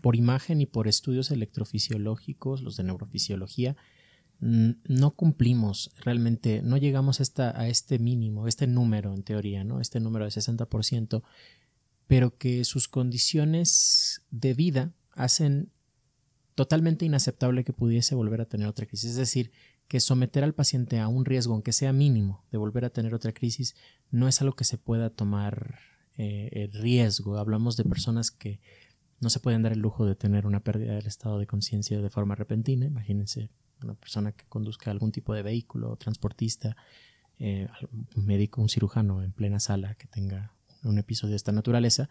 [0.00, 3.76] por imagen y por estudios electrofisiológicos, los de neurofisiología,
[4.40, 9.80] no cumplimos realmente, no llegamos a este mínimo, este número en teoría, ¿no?
[9.80, 11.22] Este número de 60%,
[12.06, 15.70] pero que sus condiciones de vida hacen
[16.54, 19.10] totalmente inaceptable que pudiese volver a tener otra crisis.
[19.10, 19.52] Es decir,
[19.88, 23.32] que someter al paciente a un riesgo, aunque sea mínimo, de volver a tener otra
[23.32, 23.74] crisis,
[24.10, 25.80] no es algo que se pueda tomar
[26.16, 27.36] eh, riesgo.
[27.38, 28.60] Hablamos de personas que
[29.20, 32.10] no se pueden dar el lujo de tener una pérdida del estado de conciencia de
[32.10, 32.86] forma repentina.
[32.86, 33.50] Imagínense
[33.82, 36.76] una persona que conduzca algún tipo de vehículo, transportista,
[37.38, 37.68] eh,
[38.16, 40.52] un médico, un cirujano en plena sala que tenga
[40.82, 42.08] un episodio de esta naturaleza,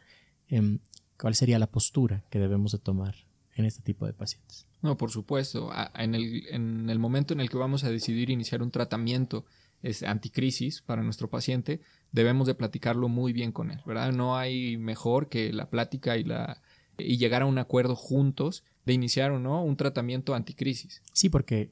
[0.47, 0.80] em,
[1.20, 3.16] ¿cuál sería la postura que debemos de tomar
[3.55, 4.68] en este tipo de pacientes?
[4.82, 5.72] No, por supuesto.
[5.95, 9.45] En el, en el momento en el que vamos a decidir iniciar un tratamiento
[9.82, 11.82] es anticrisis para nuestro paciente,
[12.12, 14.12] debemos de platicarlo muy bien con él, ¿verdad?
[14.12, 16.62] No hay mejor que la plática y la
[17.00, 21.02] y llegar a un acuerdo juntos de iniciar o no un tratamiento anticrisis.
[21.14, 21.72] Sí, porque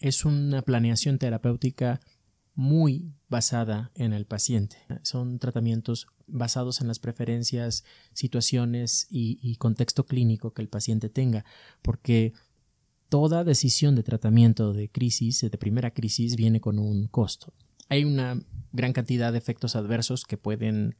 [0.00, 2.00] es una planeación terapéutica
[2.54, 4.76] muy basada en el paciente.
[5.02, 11.44] Son tratamientos basados en las preferencias, situaciones y, y, contexto clínico que el paciente tenga,
[11.82, 12.32] porque
[13.08, 17.52] toda decisión de tratamiento de crisis, de primera crisis, viene con un costo.
[17.88, 18.40] Hay una
[18.72, 20.96] gran cantidad de efectos adversos que pueden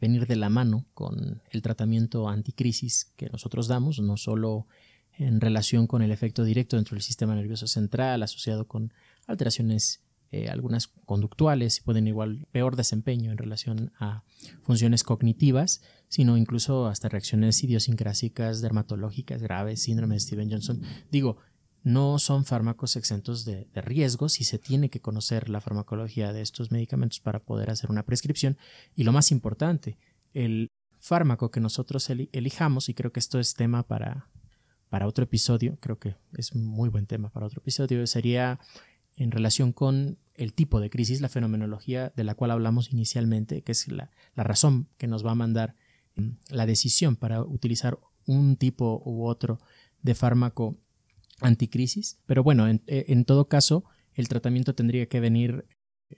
[0.00, 4.66] venir de la mano con el tratamiento anticrisis que nosotros damos, no solo
[5.12, 8.92] en relación con el efecto directo dentro del sistema nervioso central asociado con
[9.26, 10.00] alteraciones
[10.32, 14.22] eh, algunas conductuales pueden igual peor desempeño en relación a
[14.62, 20.82] funciones cognitivas, sino incluso hasta reacciones idiosincrásicas, dermatológicas graves, síndrome de Steven Johnson.
[21.10, 21.38] Digo,
[21.82, 26.70] no son fármacos exentos de, riesgos y se tiene que conocer la farmacología de estos
[26.70, 28.58] medicamentos para poder hacer una prescripción.
[28.94, 29.96] Y lo más importante,
[30.34, 34.28] el fármaco que nosotros elijamos, y creo que esto es tema para,
[34.90, 38.60] para otro episodio, creo que es muy buen tema para otro episodio, sería
[39.16, 43.72] en relación con el tipo de crisis, la fenomenología de la cual hablamos inicialmente, que
[43.72, 45.76] es la, la razón que nos va a mandar
[46.16, 49.60] mm, la decisión para utilizar un tipo u otro
[50.02, 50.78] de fármaco
[51.40, 52.18] anticrisis.
[52.26, 53.84] Pero bueno, en, en, todo caso,
[54.14, 55.66] el tratamiento tendría que venir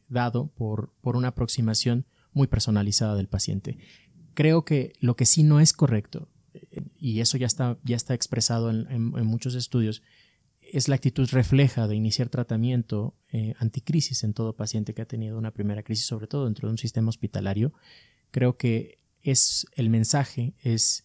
[0.08, 3.78] dado por, por, una aproximación muy personalizada del paciente.
[4.34, 6.28] Creo que lo que sí no es correcto,
[6.98, 10.02] y eso ya está, ya está expresado en, en, muchos estudios,
[10.60, 15.36] es la actitud refleja de iniciar tratamiento eh, anticrisis en todo paciente que ha tenido
[15.36, 17.72] una primera crisis, sobre todo dentro de un sistema hospitalario.
[18.30, 21.04] Creo que es el mensaje, es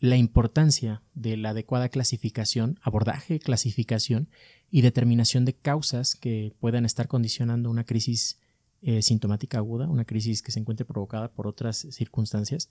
[0.00, 4.28] la importancia de la adecuada clasificación, abordaje, clasificación
[4.70, 8.38] y determinación de causas que puedan estar condicionando una crisis
[8.82, 12.70] eh, sintomática aguda, una crisis que se encuentre provocada por otras circunstancias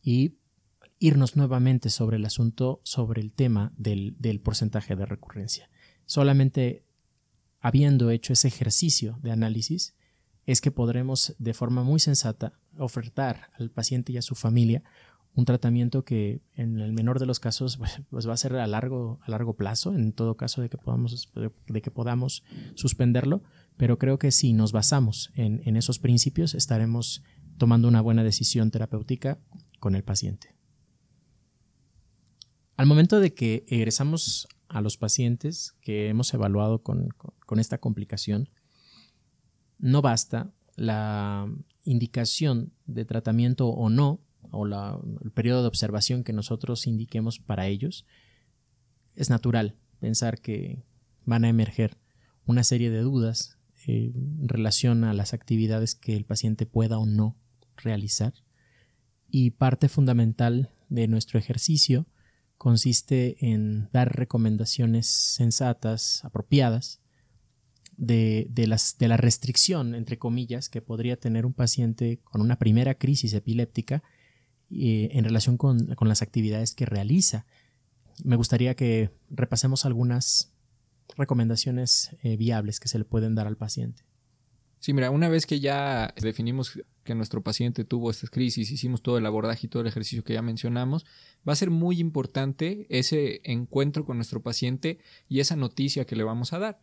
[0.00, 0.34] y
[1.00, 5.68] irnos nuevamente sobre el asunto, sobre el tema del, del porcentaje de recurrencia.
[6.06, 6.84] Solamente
[7.60, 9.94] habiendo hecho ese ejercicio de análisis,
[10.46, 14.84] es que podremos de forma muy sensata ofertar al paciente y a su familia
[15.36, 18.66] un tratamiento que en el menor de los casos pues, pues, va a ser a
[18.66, 21.30] largo, a largo plazo, en todo caso de que podamos,
[21.68, 23.42] de que podamos suspenderlo,
[23.76, 27.22] pero creo que si nos basamos en, en esos principios estaremos
[27.58, 29.38] tomando una buena decisión terapéutica
[29.80, 30.54] con el paciente.
[32.76, 37.08] Al momento de que egresamos a los pacientes que hemos evaluado con,
[37.46, 38.48] con esta complicación,
[39.78, 41.48] no basta la
[41.84, 44.20] indicación de tratamiento o no
[44.54, 48.06] o el periodo de observación que nosotros indiquemos para ellos,
[49.14, 50.84] es natural pensar que
[51.24, 51.98] van a emerger
[52.46, 57.06] una serie de dudas eh, en relación a las actividades que el paciente pueda o
[57.06, 57.36] no
[57.76, 58.34] realizar.
[59.30, 62.06] Y parte fundamental de nuestro ejercicio
[62.56, 67.00] consiste en dar recomendaciones sensatas, apropiadas,
[67.96, 72.94] de, las, de la restricción, entre comillas, que podría tener un paciente con una primera
[72.94, 74.02] crisis epiléptica
[74.70, 77.46] eh, en relación con, las actividades que realiza.
[78.22, 80.52] Me gustaría que repasemos algunas
[81.16, 84.04] recomendaciones eh, viables que se le pueden dar al paciente.
[84.84, 89.16] Sí, mira, una vez que ya definimos que nuestro paciente tuvo esta crisis, hicimos todo
[89.16, 91.06] el abordaje y todo el ejercicio que ya mencionamos,
[91.48, 96.22] va a ser muy importante ese encuentro con nuestro paciente y esa noticia que le
[96.22, 96.80] vamos a dar.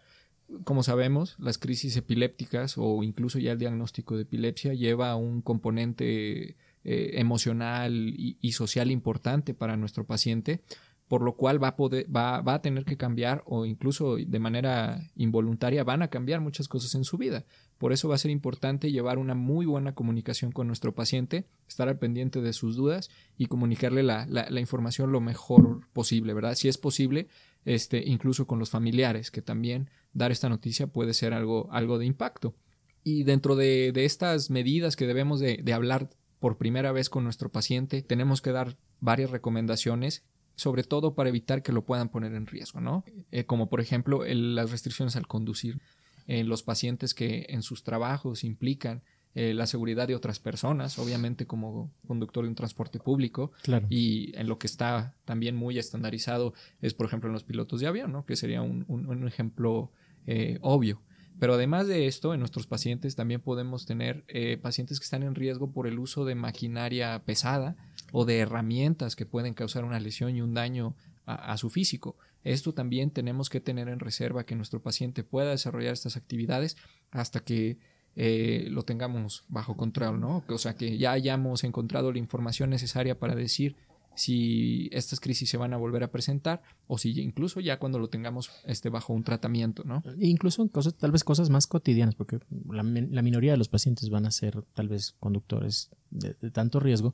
[0.64, 6.58] Como sabemos, las crisis epilépticas o incluso ya el diagnóstico de epilepsia lleva un componente
[6.84, 10.62] eh, emocional y, social importante para nuestro paciente,
[11.08, 14.40] por lo cual va a, poder, va, va, a tener que cambiar o incluso de
[14.40, 17.46] manera involuntaria van a cambiar muchas cosas en su vida.
[17.78, 21.90] Por eso va a ser importante llevar una muy buena comunicación con nuestro paciente, estar
[21.90, 26.56] al pendiente de sus dudas y comunicarle la, la, información lo mejor posible, ¿verdad?
[26.56, 27.28] Si es posible,
[27.66, 32.06] este, incluso con los familiares, que también dar esta noticia puede ser algo, algo de
[32.06, 32.56] impacto.
[33.04, 36.10] Y dentro de, de estas medidas que debemos de, de hablar
[36.42, 40.26] por primera vez con nuestro paciente, tenemos que dar varias recomendaciones
[40.56, 43.06] sobre todo para evitar que lo puedan poner en riesgo, ¿no?
[43.32, 45.80] Eh, como por ejemplo las restricciones al conducir,
[46.28, 49.02] en los pacientes que en sus trabajos implican
[49.34, 53.88] eh, la seguridad de otras personas, obviamente como conductor de un transporte público, claro.
[53.90, 57.88] y en lo que está también muy estandarizado es, por ejemplo, en los pilotos de
[57.88, 58.26] avión, ¿no?
[58.26, 59.92] que sería un, un, ejemplo
[60.28, 61.02] eh, obvio.
[61.42, 64.24] Pero además de esto, en nuestros pacientes también podemos tener
[64.62, 67.76] pacientes que están en riesgo por el uso de maquinaria pesada,
[68.12, 72.18] o de herramientas que pueden causar una lesión y un daño a, su físico.
[72.44, 76.76] Esto también tenemos que tener en reserva que nuestro paciente pueda desarrollar estas actividades
[77.12, 77.78] hasta que
[78.16, 80.44] eh, lo tengamos bajo control, ¿no?
[80.50, 83.78] O sea, que ya hayamos encontrado la información necesaria para decir
[84.16, 88.10] si estas crisis se van a volver a presentar o si incluso ya cuando lo
[88.10, 90.04] tengamos este, bajo un tratamiento, ¿no?
[90.20, 92.40] E incluso cosas, tal vez cosas más cotidianas, porque
[92.70, 97.14] la, minoría de los pacientes van a ser tal vez conductores de tanto riesgo,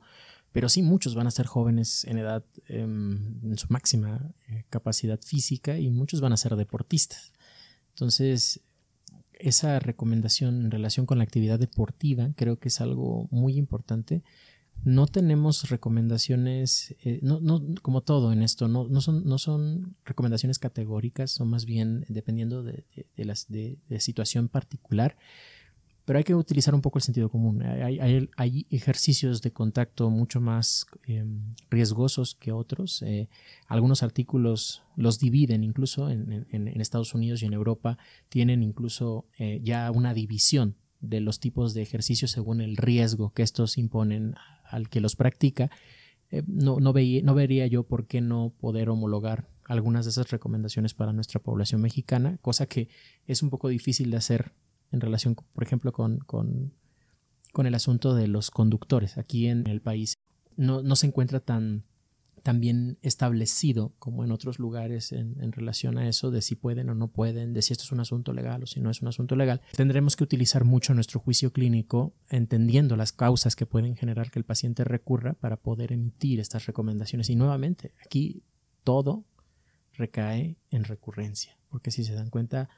[0.52, 5.20] pero sí muchos van a ser jóvenes en edad, em, en su máxima eh, capacidad
[5.20, 7.32] física y muchos van a ser deportistas.
[7.90, 8.60] Entonces,
[9.34, 14.22] esa recomendación en relación con la actividad deportiva creo que es algo muy importante.
[14.84, 19.96] No tenemos recomendaciones, eh, no, no, como todo en esto, no, no, son, no son
[20.04, 22.84] recomendaciones categóricas, son más bien dependiendo de,
[23.16, 25.16] de, de, de situación particular
[26.08, 27.62] pero hay que utilizar un poco el sentido común.
[27.62, 33.02] Hay, ejercicios de contacto mucho más em, riesgosos que otros.
[33.02, 33.28] Eh,
[33.66, 36.46] algunos artículos los dividen, incluso en,
[36.80, 37.98] Estados Unidos y en Europa
[38.30, 43.42] tienen incluso eh, ya una división de los tipos de ejercicios según el riesgo que
[43.42, 44.34] estos imponen
[44.68, 45.70] al que los practica.
[46.30, 50.94] Eh, no, no, no vería yo por qué no poder homologar algunas de esas recomendaciones
[50.94, 52.88] para nuestra población mexicana, cosa que
[53.26, 54.52] es un poco difícil de hacer
[54.90, 56.72] en relación, por ejemplo, con, con,
[57.66, 59.18] el asunto de los conductores.
[59.18, 60.14] Aquí en el país
[60.56, 61.84] no, no se encuentra tan,
[62.48, 66.94] tan, bien establecido como en otros lugares en, relación a eso, de si pueden o
[66.94, 69.36] no pueden, de si esto es un asunto legal o si no es un asunto
[69.36, 69.60] legal.
[69.76, 74.44] Tendremos que utilizar mucho nuestro juicio clínico, entendiendo las causas que pueden generar que el
[74.44, 77.30] paciente recurra para poder emitir estas recomendaciones.
[77.30, 78.42] Y nuevamente, aquí
[78.84, 79.24] todo
[79.98, 82.68] recae en recurrencia, porque si se dan cuenta,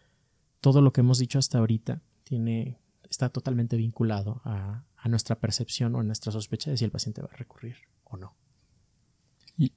[0.60, 6.00] todo lo que hemos dicho hasta ahorita tiene, está totalmente vinculado a, nuestra percepción o
[6.00, 8.36] a nuestra sospecha de si el paciente va a recurrir o no.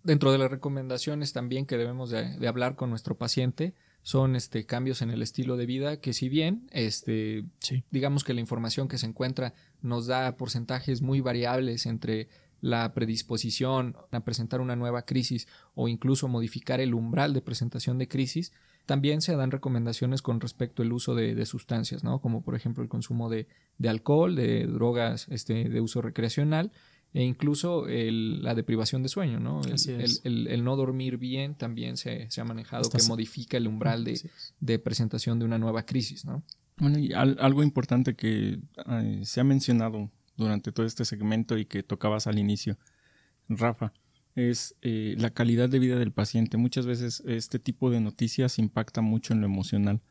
[0.03, 5.01] Dentro de las recomendaciones también que debemos de, hablar con nuestro paciente son este, cambios
[5.01, 7.43] en el estilo de vida que si bien este,
[7.91, 12.29] digamos que la información que se encuentra nos da porcentajes muy variables entre
[12.61, 18.07] la predisposición a presentar una nueva crisis o incluso modificar el umbral de presentación de
[18.07, 18.53] crisis,
[18.86, 22.21] también se dan recomendaciones con respecto al uso de, sustancias, ¿no?
[22.21, 23.47] Como por ejemplo el consumo de,
[23.86, 26.71] alcohol, de drogas este, de uso recreacional
[27.14, 29.61] e incluso la deprivación de sueño, ¿no?
[29.64, 34.03] El, no dormir bien también se, ha manejado que modifica el umbral
[34.59, 36.43] de, presentación de una nueva crisis, ¿no?
[36.78, 38.59] Bueno, y algo importante que
[39.22, 42.78] se ha mencionado durante todo este segmento y que tocabas al inicio,
[43.47, 43.93] Rafa,
[44.36, 46.57] es eh, la calidad de vida del paciente.
[46.57, 50.01] Muchas veces este tipo de noticias impacta mucho en lo emocional.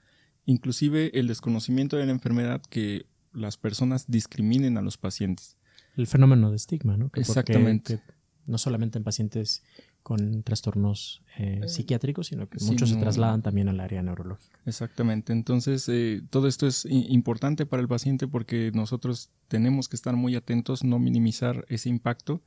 [0.44, 5.56] Inclusive el desconocimiento de la enfermedad que las personas discriminen a los pacientes.
[5.96, 7.10] El fenómeno de estigma, ¿no?
[7.14, 8.00] Exactamente.
[8.46, 9.62] no solamente en pacientes
[10.02, 14.58] con trastornos eh, eh, psiquiátricos, sino que muchos se trasladan también al área neurológica.
[14.66, 15.32] Exactamente.
[15.32, 15.88] Entonces,
[16.30, 20.98] todo esto es importante para el paciente porque nosotros tenemos que estar muy atentos, no
[20.98, 22.42] minimizar ese impacto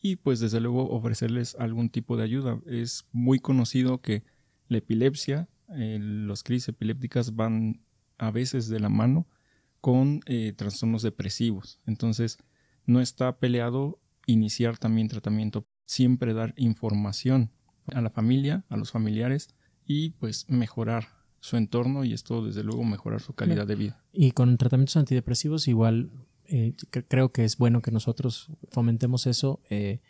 [0.00, 2.60] y pues desde luego ofrecerles algún tipo de ayuda.
[2.66, 4.24] Es muy conocido que
[4.68, 7.82] la epilepsia, eh, los crisis epilépticas van
[8.18, 9.26] a veces de la mano
[9.80, 11.80] con eh, trastornos depresivos.
[11.86, 12.38] Entonces,
[12.90, 17.50] no está peleado iniciar también tratamiento, siempre dar información
[17.86, 19.48] a la familia, a los familiares
[19.86, 21.08] y pues mejorar
[21.40, 24.04] su entorno y esto desde luego mejorar su calidad de vida.
[24.12, 26.10] Y con tratamientos antidepresivos igual
[26.44, 30.00] eh, creo que es bueno que nosotros fomentemos eso, eh,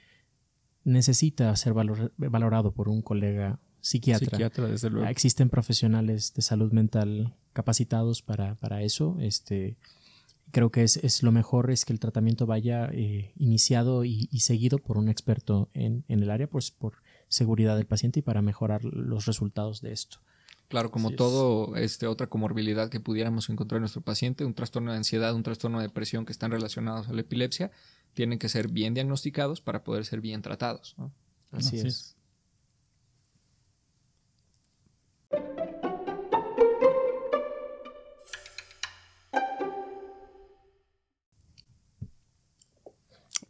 [0.85, 4.49] necesita ser valorado por un colega psiquiatra.
[4.67, 5.07] desde luego.
[5.07, 9.19] Existen profesionales de salud mental capacitados para, eso.
[9.21, 9.77] Este,
[10.51, 14.99] creo que es, lo mejor es que el tratamiento vaya eh, iniciado y, seguido por
[14.99, 16.95] un experto en, el área, pues por
[17.29, 20.19] seguridad del paciente y para mejorar los resultados de esto.
[20.69, 24.99] Claro, como todo, este, otra comorbilidad que pudiéramos encontrar en nuestro paciente, un trastorno de
[24.99, 27.73] ansiedad, un trastorno de depresión que están relacionados a la epilepsia,
[28.15, 30.95] tienen que ser bien diagnosticados para poder ser bien tratados.
[31.51, 32.17] Así, es.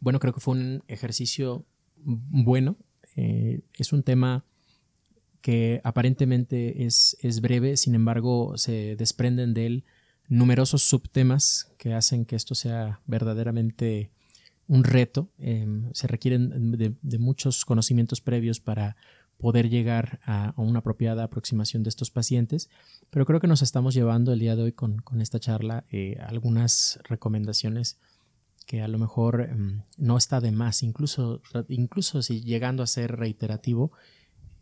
[0.01, 2.75] Bueno, creo que fue un ejercicio bueno.
[3.15, 4.43] Eh, es un tema
[5.41, 9.83] que aparentemente es, es, breve, sin embargo se desprenden de él
[10.27, 14.11] numerosos subtemas que hacen que esto sea verdaderamente
[14.67, 15.29] un reto.
[15.37, 18.95] Em, se requieren de, muchos conocimientos previos para
[19.37, 22.69] poder llegar a, una apropiada aproximación de estos pacientes,
[23.09, 26.99] pero creo que nos estamos llevando el día de hoy con, esta charla eh, algunas
[27.03, 27.99] recomendaciones
[28.65, 33.15] que a lo mejor em, no está de más, incluso, incluso si llegando a ser
[33.17, 33.91] reiterativo,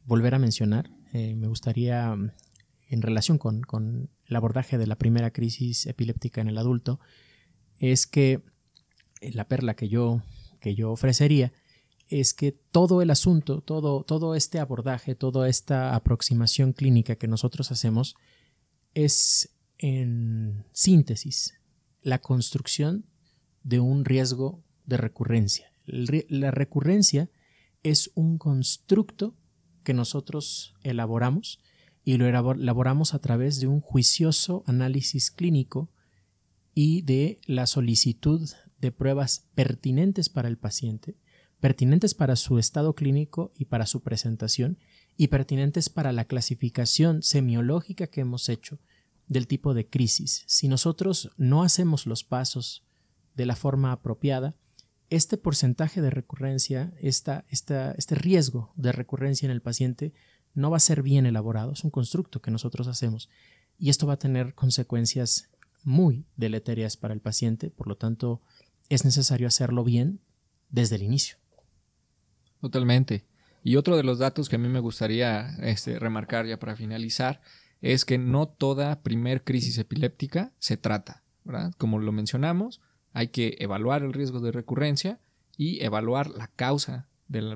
[0.05, 0.89] volver a mencionar.
[1.13, 2.31] Eh, me gustaría, em,
[2.89, 6.99] en relación con, con, el abordaje de la primera crisis epiléptica en el adulto,
[7.79, 8.41] es que
[9.21, 10.21] eh, la perla que yo,
[10.59, 11.51] que yo ofrecería
[12.09, 17.71] es que todo el asunto, todo, todo este abordaje, toda esta aproximación clínica que nosotros
[17.71, 18.15] hacemos
[18.95, 21.53] es en síntesis
[22.01, 23.05] la construcción
[23.63, 25.71] de un riesgo de recurrencia.
[25.85, 27.29] La recurrencia
[27.83, 29.35] es un constructo
[29.83, 31.59] que nosotros elaboramos
[32.03, 35.89] y lo elaboramos a través de un juicioso análisis clínico
[36.73, 38.49] y de la solicitud
[38.79, 41.17] de pruebas pertinentes para el paciente,
[41.59, 44.77] pertinentes para su estado clínico y para su presentación,
[45.17, 48.79] y pertinentes para la clasificación semiológica que hemos hecho
[49.27, 50.43] del tipo de crisis.
[50.47, 52.85] Si nosotros no hacemos los pasos
[53.39, 54.53] de la forma apropiada,
[55.09, 60.11] este porcentaje de recurrencia, esta, este riesgo de recurrencia en el paciente
[60.53, 63.29] no va a ser bien elaborado, es un constructo que nosotros hacemos
[63.77, 65.49] y esto va a tener consecuencias
[65.85, 68.41] muy deleterias para el paciente, por lo tanto
[68.89, 70.19] es necesario hacerlo bien
[70.69, 71.37] desde el inicio.
[72.59, 73.25] Totalmente.
[73.63, 77.39] Y otro de los datos que a mí me gustaría este, remarcar ya para finalizar
[77.79, 81.23] es que no toda primer crisis epiléptica se trata.
[81.77, 82.81] Como lo mencionamos,
[83.13, 85.19] hay que evaluar el riesgo de recurrencia
[85.57, 87.09] y evaluar la causa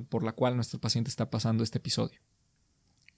[0.09, 2.19] por la cual nuestro paciente está pasando este episodio.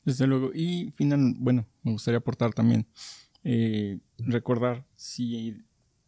[0.04, 0.52] Desde luego.
[0.54, 2.88] Y final, bueno, me gustaría aportar también,
[3.44, 5.58] eh, recordar si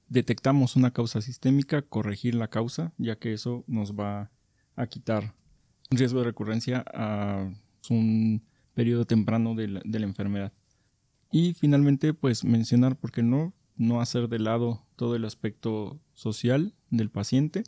[0.08, 4.32] detectamos una causa sistémica, corregir la causa, ya que eso nos va
[4.76, 5.34] a quitar
[5.92, 7.52] un riesgo de recurrencia a
[7.90, 10.54] un periodo temprano de la, de la enfermedad.
[11.32, 13.54] Y finalmente, pues mencionar, ¿por qué no?
[13.78, 17.64] No hacer de lado todo el aspecto social del paciente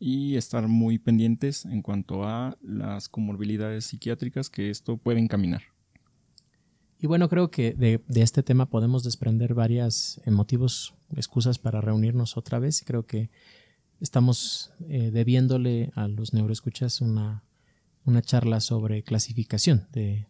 [0.00, 5.62] y estar muy pendientes en cuanto a las comorbilidades psiquiátricas que esto puede encaminar.
[7.00, 12.58] Y bueno, creo que de, este tema podemos desprender varias motivos, excusas para reunirnos otra
[12.58, 12.82] vez.
[12.84, 13.30] Creo que
[14.00, 17.44] estamos eh, debiéndole a los neuroescuchas una,
[18.04, 20.26] una charla sobre clasificación de,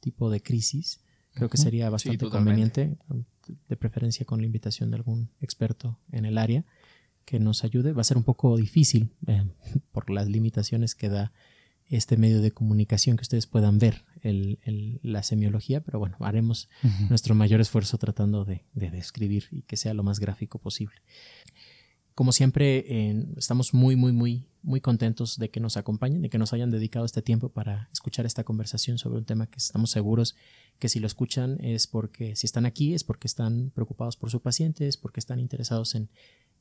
[0.00, 1.00] tipo de crisis.
[1.32, 2.98] Creo que sería bastante conveniente,
[3.68, 6.64] de preferencia con la invitación de algún experto en el área
[7.24, 7.92] que nos ayude.
[7.92, 9.44] Va a ser un poco difícil eh,
[9.92, 11.32] por las limitaciones que da
[11.90, 14.04] este medio de comunicación que ustedes puedan ver
[15.02, 16.68] la semiología, pero bueno, haremos
[17.08, 20.96] nuestro mayor esfuerzo tratando de, describir y que sea lo más gráfico posible.
[22.14, 26.52] Como siempre, estamos muy, muy, muy, muy contentos de que nos acompañen, de que nos
[26.52, 30.36] hayan dedicado este tiempo para escuchar esta conversación sobre un tema que estamos seguros
[30.78, 34.40] que si lo escuchan es porque, si están aquí, es porque están preocupados por su
[34.40, 36.08] paciente, es porque están interesados en,